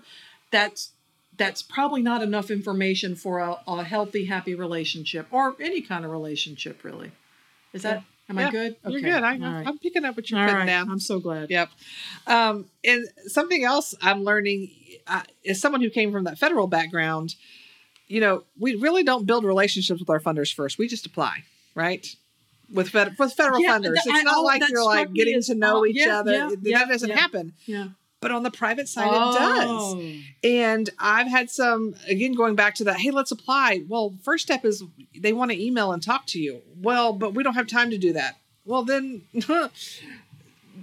[0.51, 0.91] that's
[1.37, 6.09] that's probably not enough information for a, a healthy, happy relationship or any kind of
[6.09, 7.11] relationship, really.
[7.73, 8.03] Is that?
[8.27, 8.75] Am Yeah, I good?
[8.87, 9.23] You're good.
[9.23, 9.67] I, right.
[9.67, 10.65] I'm picking up what you're All putting right.
[10.65, 10.89] down.
[10.89, 11.51] I'm so glad.
[11.51, 11.69] Yep.
[12.25, 14.71] Um, and something else I'm learning
[15.05, 17.35] uh, as someone who came from that federal background,
[18.07, 20.79] you know, we really don't build relationships with our funders first.
[20.79, 21.43] We just apply,
[21.75, 22.07] right?
[22.71, 25.55] With fed- with federal Yeah, funders, that- it's not oh, like you're like getting to
[25.55, 26.31] know oh, each yeah, other.
[26.61, 27.53] yeah, that doesn't happen.
[27.65, 27.89] Yeah.
[28.19, 29.67] But on the private side, it does.
[29.69, 30.01] Oh.
[30.43, 33.83] And I've had some, again, going back to that, hey, let's apply.
[33.87, 34.83] Well, first step is
[35.15, 36.61] they want to email and talk to you.
[36.81, 38.37] Well, but we don't have time to do that.
[38.65, 39.21] Well, then,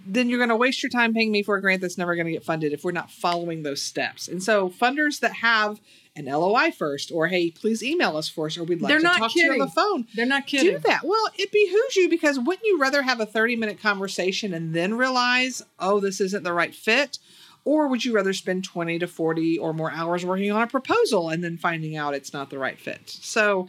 [0.07, 2.27] then you're going to waste your time paying me for a grant that's never going
[2.27, 4.29] to get funded if we're not following those steps.
[4.29, 5.81] And so, funders that have
[6.17, 9.19] an LOI first, or hey, please email us first, or we'd like They're to not
[9.19, 10.75] talk to you on the phone They're not kidding.
[10.75, 11.01] do that.
[11.05, 14.95] Well, it behooves you because wouldn't you rather have a 30 minute conversation and then
[14.95, 17.19] realize, oh, this isn't the right fit?
[17.65, 21.31] Or would you rather spend 20 to 40 or more hours working on a proposal
[21.31, 23.09] and then finding out it's not the right fit?
[23.09, 23.69] So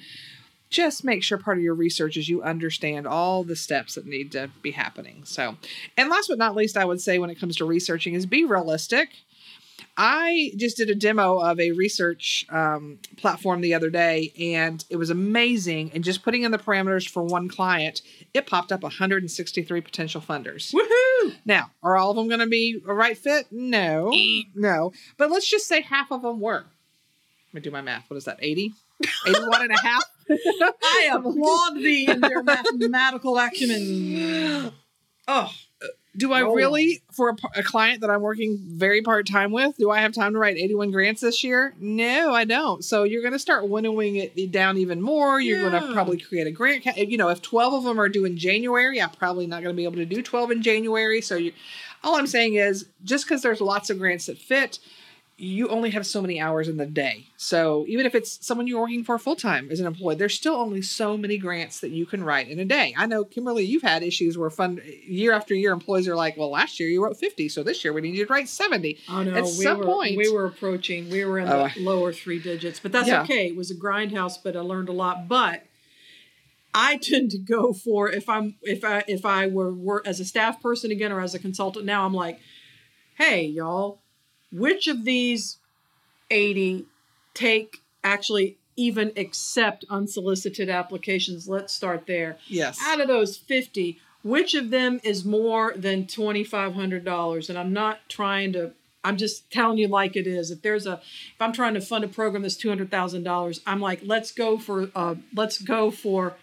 [0.69, 4.31] just make sure part of your research is you understand all the steps that need
[4.33, 5.23] to be happening.
[5.25, 5.57] So,
[5.97, 8.45] and last but not least, I would say when it comes to researching is be
[8.45, 9.09] realistic.
[9.97, 14.97] I just did a demo of a research um, platform the other day, and it
[14.97, 15.91] was amazing.
[15.93, 18.01] And just putting in the parameters for one client,
[18.33, 20.73] it popped up 163 potential funders.
[20.73, 21.35] Woohoo!
[21.45, 23.47] Now, are all of them going to be a right fit?
[23.51, 24.11] No,
[24.53, 24.91] no.
[25.17, 26.65] But let's just say half of them were.
[27.47, 28.09] Let me do my math.
[28.09, 28.39] What is that?
[28.41, 28.73] 80?
[29.27, 30.03] 81 and a half?
[30.29, 34.71] I applaud thee in your mathematical acumen.
[35.27, 35.51] Oh,
[36.17, 39.75] Do I Roll really, for a, a client that I'm working very part time with,
[39.77, 41.73] do I have time to write 81 grants this year?
[41.79, 42.83] No, I don't.
[42.83, 45.39] So you're going to start winnowing it down even more.
[45.39, 46.83] You're going to probably create a grant.
[46.83, 49.75] Ca- you know, if 12 of them are due in January, I'm probably not going
[49.75, 51.21] to be able to do 12 in January.
[51.21, 51.53] So you,
[52.03, 54.79] all I'm saying is just because there's lots of grants that fit,
[55.37, 57.27] you only have so many hours in the day.
[57.35, 60.55] So even if it's someone you're working for full time as an employee, there's still
[60.55, 62.95] only so many grants that you can write in a day.
[62.97, 66.51] I know Kimberly, you've had issues where fund year after year employees are like, well,
[66.51, 68.97] last year you wrote 50, so this year we need you to write 70.
[69.09, 69.33] oh no!
[69.33, 71.09] At we some were, point- we were approaching.
[71.09, 71.69] We were in the oh.
[71.79, 73.23] lower three digits, but that's Yeah.
[73.23, 73.47] okay.
[73.47, 75.27] It was a grindhouse, but I learned a lot.
[75.27, 75.63] But
[76.73, 80.25] I tend to go for if I'm if I if I were, were as a
[80.25, 82.39] staff person again or as a consultant now, I'm like,
[83.17, 83.99] hey y'all,
[84.51, 85.57] which of these
[86.31, 86.85] 80
[87.33, 91.47] take actually even accept unsolicited applications?
[91.47, 92.37] Let's start there.
[92.47, 92.77] Yes.
[92.83, 98.51] out of those 50 which of them is more than $2500 and i'm not trying
[98.53, 98.71] to
[99.03, 102.03] i'm just telling you like it is if there's a if i'm trying to fund
[102.03, 106.35] a program that's $200000 i'm like let's go for uh let's go for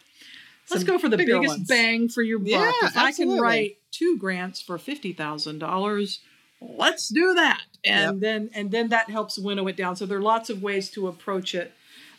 [0.70, 1.68] let's go for the biggest ones.
[1.68, 6.18] bang for your buck Yeah, if i can write two grants for $50000
[6.61, 8.20] let's do that and Yep.
[8.20, 11.08] then and then that helps winnow it down so there are lots of ways to
[11.08, 11.72] approach it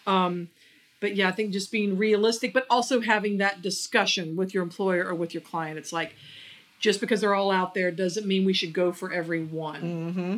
[0.08, 0.50] um,
[1.00, 5.06] but yeah i think just being realistic but also having that discussion with your employer
[5.06, 6.16] or with your client it's like
[6.80, 10.38] just because they're all out there doesn't mean we should go for every one Mm-hmm.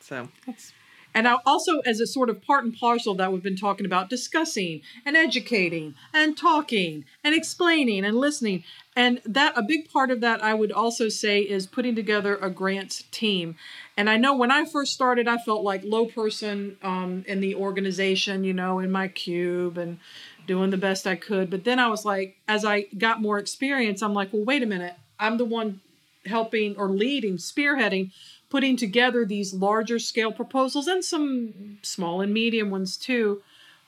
[0.00, 0.72] So that's
[1.14, 4.10] and I also, as a sort of part and parcel that we've been talking about,
[4.10, 8.64] discussing and educating and talking and explaining and listening.
[8.94, 12.50] And that a big part of that I would also say is putting together a
[12.50, 13.56] grants team.
[13.96, 17.54] And I know when I first started, I felt like low person um, in the
[17.54, 19.98] organization, you know, in my cube and
[20.46, 21.48] doing the best I could.
[21.48, 24.66] But then I was like, as I got more experience, I'm like, well, wait a
[24.66, 24.94] minute.
[25.18, 25.80] I'm the one
[26.26, 28.10] helping or leading, spearheading,
[28.50, 33.42] putting together these larger scale proposals and some small and medium ones too.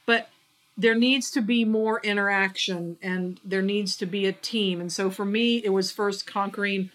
[0.07, 0.31] But
[0.77, 4.81] there needs to be more interaction and there needs to be a team.
[4.81, 6.91] And so for me, it was first conquering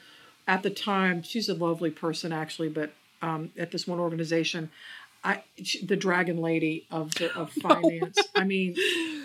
[0.47, 2.91] at the time, she's a lovely person actually, but
[3.23, 4.69] um, at this one organization,
[5.23, 5.41] I
[5.81, 8.19] the dragon lady of the, of finance.
[8.35, 8.75] I mean,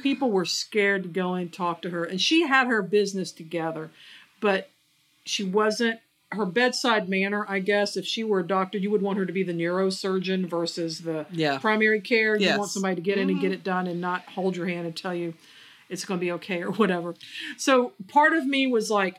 [0.03, 3.91] people were scared to go and talk to her, and she had her business together,
[4.41, 4.71] but
[5.25, 7.45] she wasn't her bedside manner.
[7.49, 10.49] I guess if she were a doctor, you would want her to be the neurosurgeon
[10.49, 11.59] versus the yeah.
[11.59, 12.37] primary care.
[12.37, 12.59] You Yes.
[12.59, 14.97] want somebody to get in and get it done and not hold your hand and
[14.97, 15.35] tell you
[15.89, 17.15] it's going to be okay or whatever.
[17.57, 19.17] So part of me was like,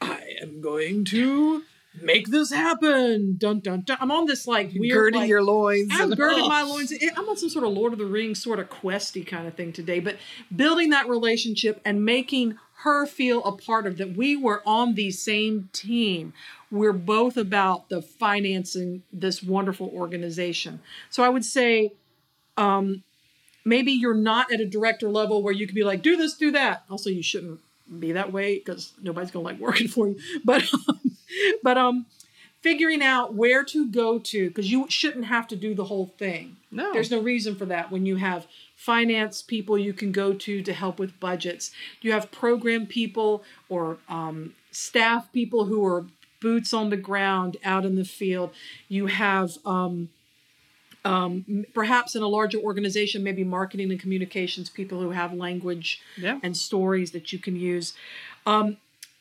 [0.00, 1.62] I am going to
[2.02, 3.36] make this happen.
[3.38, 3.96] Dun dun dun.
[4.00, 5.90] I'm on this like weird girding like, your loins.
[5.92, 6.48] I'm girding oh.
[6.48, 6.92] my loins.
[7.16, 9.72] I'm on some sort of Lord of the Rings sort of questy kind of thing
[9.72, 10.16] today, but
[10.54, 15.10] building that relationship and making her feel a part of that we were on the
[15.10, 16.32] same team.
[16.70, 20.80] We're both about the financing this wonderful organization.
[21.10, 21.92] So I would say
[22.56, 23.02] um,
[23.64, 26.50] maybe you're not at a director level where you could be like, do this, do
[26.52, 26.84] that.
[26.90, 27.60] Also, you shouldn't
[27.98, 30.18] be that way because nobody's gonna like working for you.
[30.44, 31.00] But um,
[31.62, 32.06] but um,
[32.60, 36.56] figuring out where to go to because you shouldn't have to do the whole thing.
[36.70, 36.92] No.
[36.92, 40.72] There's no reason for that when you have finance people you can go to to
[40.72, 41.70] help with budgets.
[42.00, 46.06] You have program people or um, staff people who are
[46.40, 48.50] boots on the ground out in the field.
[48.88, 50.10] You have um,
[51.04, 56.38] um, perhaps in a larger organization, maybe marketing and communications people who have language Yeah.
[56.42, 57.94] and stories that you can use.
[58.46, 58.76] Um,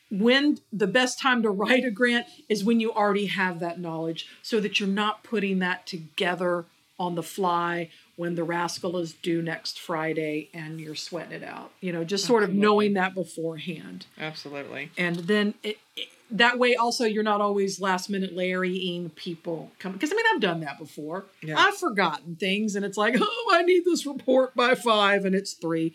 [0.09, 4.25] when the best time to write a grant is when you already have that knowledge
[4.41, 6.65] so that you're not putting that together
[6.99, 11.71] on the fly when the rascal is due next Friday and you're sweating it out.
[11.81, 14.07] You know, just sort of knowing that beforehand.
[14.19, 14.91] Absolutely.
[14.97, 19.93] And then it, it- that way also you're not always last minute Larrying people come
[19.93, 21.25] because I mean I've done that before.
[21.41, 21.57] Yeah.
[21.57, 25.53] I've forgotten things and it's like, oh, I need this report by five and it's
[25.53, 25.93] three.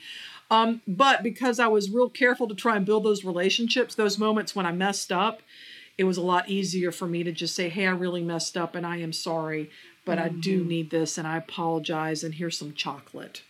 [0.51, 4.55] Um, but because I was real careful to try and build those relationships, those moments
[4.55, 5.43] when I messed up,
[5.99, 8.75] it was a lot easier for me to just say, Hey, I really messed up
[8.75, 9.71] and I am sorry,
[10.05, 13.43] but I do need this and I apologize and here's some chocolate.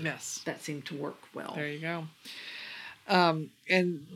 [0.00, 0.40] Yes.
[0.46, 1.52] That seemed to work well.
[1.54, 2.04] There you go.
[3.08, 4.06] Um, and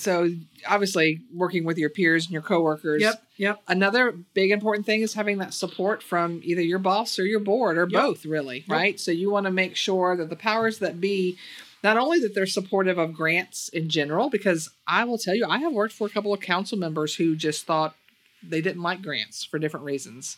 [0.00, 0.30] so
[0.66, 3.02] obviously working with your peers and your coworkers.
[3.02, 3.62] Yep, yep.
[3.68, 7.78] Another big important thing is having that support from either your boss or your board
[7.78, 8.02] or Yep.
[8.02, 8.98] both, really, right?
[8.98, 11.36] So you want to make sure that the powers that be,
[11.84, 15.58] not only that they're supportive of grants in general, because I will tell you, I
[15.58, 17.94] have worked for a couple of council members who just thought
[18.42, 20.36] they didn't like grants for different reasons,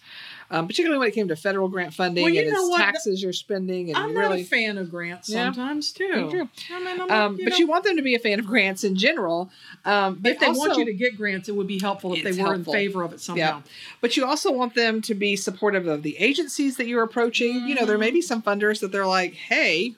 [0.51, 2.79] um, particularly when it came to federal grant funding Well, and know it's what?
[2.79, 4.41] taxes you're spending, and I'm you not really.
[4.43, 5.47] a fan of grants Yeah.
[5.53, 6.49] sometimes too.
[6.71, 8.47] I mean, I'm um, not, but know, you want them to be a fan of
[8.47, 9.51] grants in general.
[9.85, 12.33] Um, but if they want you to get grants, it would be helpful if they
[12.33, 12.73] were helpful.
[12.73, 13.63] in favor of it somehow.
[14.01, 17.67] But you also want them to be supportive of the agencies that you're approaching.
[17.69, 19.95] You know, there may be some funders that they're like, hey,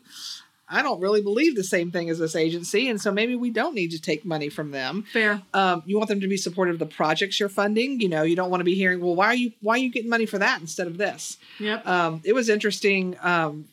[0.72, 2.88] I don't really believe the same thing as this agency.
[2.88, 5.04] And so maybe we don't need to take money from them.
[5.12, 5.42] Fair.
[5.52, 8.00] Um, you want them to be supportive of the projects you're funding.
[8.00, 9.90] You know, you don't want to be hearing, well, why are you why are you
[9.90, 11.36] getting money for that instead of this?
[11.60, 11.86] Yep.
[11.86, 13.16] Um, it was interesting.
[13.22, 13.68] Um,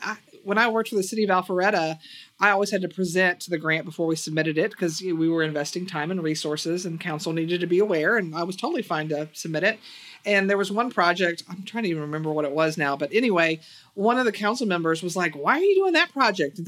[0.00, 1.98] I, when I worked for the city of Alpharetta,
[2.38, 5.42] I always had to present to the grant before we submitted it because we were
[5.42, 8.16] investing time and resources, and council needed to be aware.
[8.16, 9.78] And I was totally fine to submit it.
[10.26, 13.12] And there was one project, I'm trying to even remember what it was now, but
[13.12, 13.60] anyway,
[13.94, 16.60] one of the council members was like, Why are you doing that project?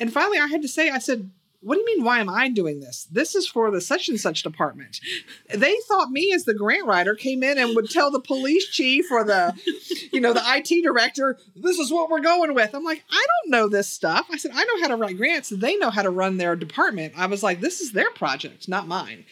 [0.00, 1.30] And, finally, I had to say, I said,
[1.60, 3.08] what do you mean, why am I doing this?
[3.10, 5.00] This is for the such and such department.
[5.52, 9.10] They thought me as the grant writer came in and would tell the police chief
[9.10, 9.54] or the,
[10.12, 12.74] you know, the IT director, this is what we're going with.
[12.74, 14.28] I'm like, I don't know this stuff.
[14.30, 15.48] I said, I know how to write grants.
[15.48, 17.14] They know how to run their department.
[17.16, 19.24] I was like, this is their project, not mine.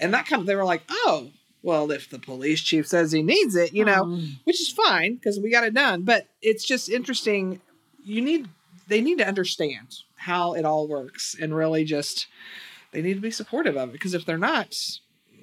[0.00, 1.32] And that kind of, they were like, oh,
[1.64, 5.14] well, if the police chief says he needs it, you know, Um, which is fine
[5.14, 6.02] because we got it done.
[6.02, 7.60] But it's just interesting.
[8.04, 8.48] You need,
[8.86, 12.26] they need to understand how it all works and really just,
[12.92, 14.76] they need to be supportive of it because if they're not,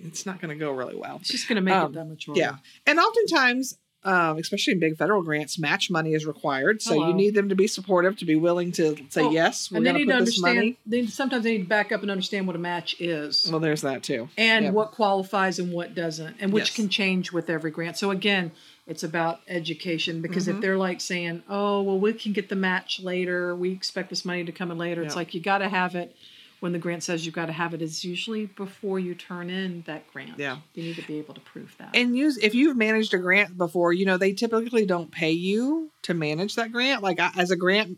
[0.04, 1.18] it's not going to go really well.
[1.22, 2.40] It's just going to make Um, it that much harder.
[2.40, 2.56] Yeah.
[2.86, 6.82] And oftentimes, um, especially in big federal grants, match money is required.
[6.82, 7.08] So Hello.
[7.10, 9.86] you need them to be supportive, to be willing to say, Well, yes, we're and
[9.86, 10.56] they need to understand.
[10.56, 10.78] money.
[10.86, 13.48] They sometimes they need to back up and understand what a match is.
[13.52, 14.30] Well, there's that too.
[14.38, 14.72] and Yeah.
[14.72, 16.76] what qualifies and what doesn't, and which Yes.
[16.76, 17.98] can change with every grant.
[17.98, 18.52] So again,
[18.88, 20.58] it's about education because Mm-hmm.
[20.58, 23.56] if they're like saying, "Oh, well, we can get the match later.
[23.56, 26.16] We expect this money to come in later," it's like you got to have it.
[26.62, 29.82] When the grant says you've got to have it, it's usually before you turn in
[29.88, 30.38] that grant.
[30.38, 30.58] Yeah.
[30.76, 31.90] you need to be able to prove that.
[31.96, 35.90] And use if you've managed a grant before, you know they typically don't pay you
[36.04, 37.02] to manage that grant.
[37.02, 37.98] Like I, as a grant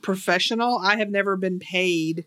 [0.00, 2.24] professional, I have never been paid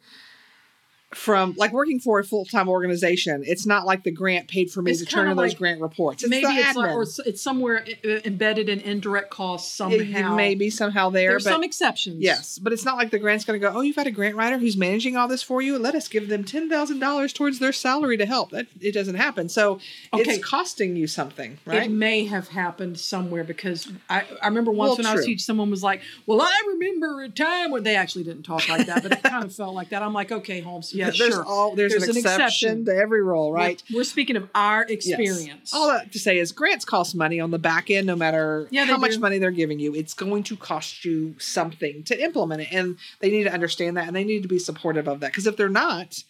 [1.15, 3.43] from like working for a full time organization.
[3.45, 6.23] It's not like the grant paid for me It's to turn in those grant reports.
[6.23, 10.35] It's Maybe it's like, or it's somewhere embedded in indirect costs somehow.
[10.35, 12.21] may be somehow there, There's some exceptions.
[12.21, 13.73] Yes, but it's not like the grant's going to go.
[13.75, 15.77] Oh, you've got a grant writer who's managing all this for you.
[15.77, 18.51] Let us give them ten thousand dollars towards their salary to help.
[18.51, 19.49] That it doesn't happen.
[19.49, 19.79] So
[20.13, 20.23] Okay.
[20.35, 21.83] it's costing you something, right?
[21.83, 25.39] It may have happened somewhere because I, I remember once Well, when I was teaching,
[25.39, 29.03] someone was like, "Well, I remember a time when they actually didn't talk like that,
[29.03, 31.75] but it kind of felt like that." I'm like, "Okay, Holmes, yeah, there's sure." all
[31.75, 32.85] there's, There's an, an exception exception.
[32.85, 33.81] to every rule, right?
[33.91, 35.05] We're, we're speaking of our Yes.
[35.07, 35.73] experience.
[35.73, 38.85] All that to say is grants cost money on the back end, no matter Yeah,
[38.85, 39.93] how they much money they're giving you.
[39.95, 44.07] It's going to cost you something to implement it, and they need to understand that,
[44.07, 45.31] and they need to be supportive of that.
[45.31, 46.23] Because if they're not,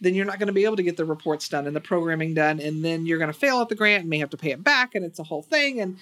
[0.00, 2.34] then you're not going to be able to get the reports done and the programming
[2.34, 4.50] done, and then you're going to fail at the grant and may have to pay
[4.50, 5.80] it back, and it's a whole thing.
[5.80, 5.96] And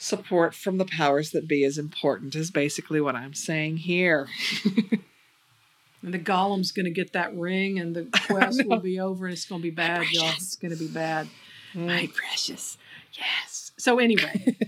[0.00, 4.28] support from the powers that be is important, is basically what I'm saying here.
[6.02, 9.32] and the Gollum's going to get that ring, and the quest will be over, and
[9.32, 10.30] it's going to be bad, y'all.
[10.30, 11.28] It's going to be bad.
[11.74, 11.86] Mm.
[11.86, 12.78] My precious,
[13.12, 13.72] yes.
[13.78, 14.56] So anyway.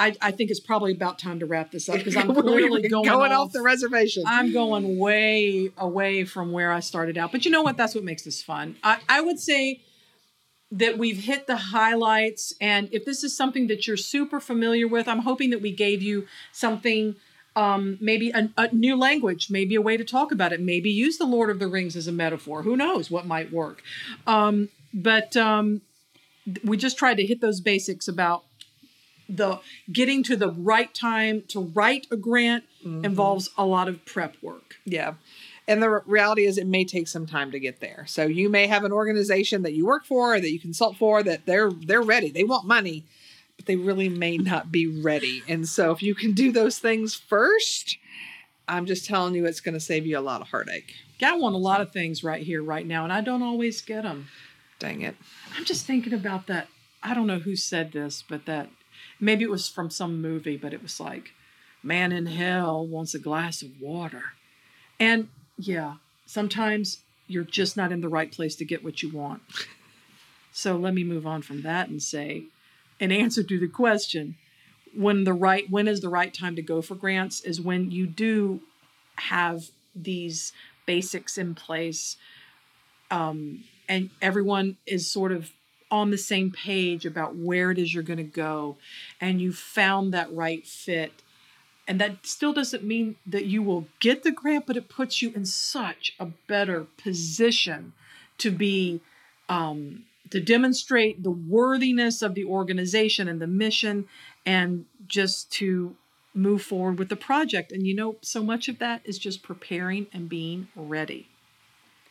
[0.00, 3.06] I, I think it's probably about time to wrap this up because I'm clearly going,
[3.10, 4.22] off the reservation.
[4.26, 7.32] I'm going way away from where I started out.
[7.32, 7.76] But you know what?
[7.76, 8.76] That's what makes this fun.
[8.82, 9.82] I, I would say
[10.72, 12.54] that we've hit the highlights.
[12.60, 16.02] And if this is something that you're super familiar with, I'm hoping that we gave
[16.02, 17.16] you something,
[17.56, 21.18] um, maybe a, a new language, maybe a way to talk about it, maybe use
[21.18, 22.62] the Lord of the Rings as a metaphor.
[22.62, 23.82] Who knows what might work?
[24.26, 25.82] Um, but um,
[26.64, 28.44] we just tried to hit those basics about
[29.28, 29.60] the
[29.92, 34.76] getting to the right time to write a grant involves a lot of prep work.
[34.84, 35.14] Yeah.
[35.68, 38.04] And the reality is, it may take some time to get there.
[38.08, 41.22] So you may have an organization that you work for, or that you consult for,
[41.22, 42.30] that they're they're ready.
[42.30, 43.04] They want money,
[43.60, 45.42] but they really may not be ready.
[45.46, 47.98] And so if you can do those things first,
[48.66, 50.94] I'm just telling you, it's going to save you a lot of heartache.
[51.22, 54.04] I want a lot of things right here, right now, and I don't always get
[54.04, 54.28] them.
[54.78, 55.14] Dang it.
[55.54, 56.68] I'm just thinking about that.
[57.02, 58.70] I don't know who said this, but that
[59.20, 61.32] maybe it was from some movie, but it was like,
[61.82, 64.22] man in hell wants a glass of water.
[64.98, 69.42] And yeah, sometimes you're just not in the right place to get what you want.
[70.50, 72.44] So let me move on from that and say,
[73.00, 74.36] in answer to the question,
[74.94, 78.06] when the right when is the right time to go for grants is when you
[78.06, 78.60] do
[79.16, 80.52] have these
[80.86, 82.16] basics in place
[83.10, 85.52] um, and everyone is sort of
[85.90, 88.76] on the same page about where it is you're going to go
[89.20, 91.12] and you found that right fit.
[91.88, 95.32] And that still doesn't mean that you will get the grant but it puts you
[95.34, 97.92] in such a better position
[98.38, 99.00] to be
[99.48, 104.06] um, to demonstrate the worthiness of the organization and the mission
[104.44, 105.96] and just to
[106.34, 107.72] move forward with the project.
[107.72, 111.29] And you know so much of that is just preparing and being ready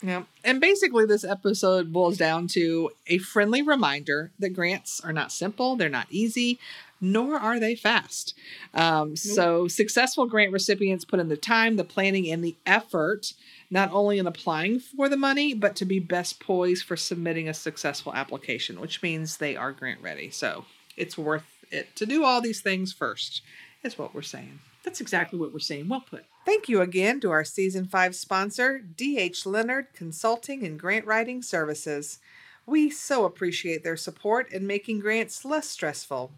[0.02, 0.24] Yeah.
[0.46, 5.76] And basically, this episode boils down to a friendly reminder that grants are not simple,
[5.76, 6.58] they're not easy,
[7.02, 8.34] nor are they fast.
[8.74, 13.34] Um, So, successful grant recipients put in the time, the planning, and the effort,
[13.70, 17.54] not only in applying for the money, but to be best poised for submitting a
[17.54, 20.30] successful application, which means they are grant ready.
[20.30, 23.42] So, it's worth it to do all these things first,
[23.84, 24.60] is what we're saying.
[24.84, 28.80] that's exactly what we're saying well put Thank you again to our season five sponsor,
[28.80, 32.18] DH Leonard Consulting and Grant Writing Services.
[32.66, 36.32] We so appreciate their support in making grants less stressful.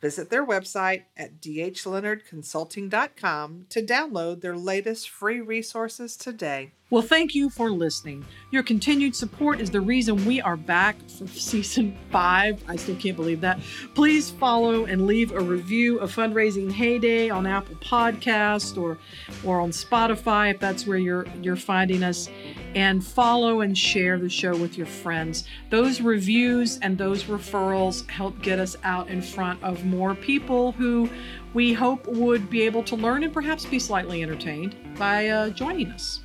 [0.00, 6.70] Visit their website at dhleonardconsulting.com to download their latest free resources today.
[6.90, 8.24] Well, thank you for listening.
[8.50, 12.64] Your continued support is the reason we are back for season five.
[12.66, 13.60] I still can't believe that.
[13.94, 18.96] Please follow and leave a review of Fundraising Heyday on Apple Podcast or
[19.44, 22.30] or on Spotify if that's where you're you're finding us.
[22.74, 25.44] And follow and share the show with your friends.
[25.68, 31.10] Those reviews and those referrals help get us out in front of more people who
[31.52, 35.88] we hope would be able to learn and perhaps be slightly entertained by uh, joining
[35.88, 36.20] us.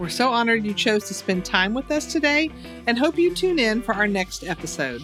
[0.00, 2.50] We're so honored you chose to spend time with us today
[2.86, 5.02] and hope you tune in for our next episode.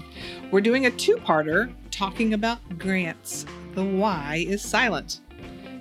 [0.50, 3.44] We're doing a two parter talking about grants.
[3.74, 5.20] The why is silent.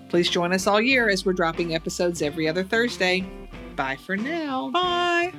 [0.09, 3.25] Please join us all year as we're dropping episodes every other Thursday.
[3.77, 4.69] Bye for now.
[4.71, 5.31] Bye.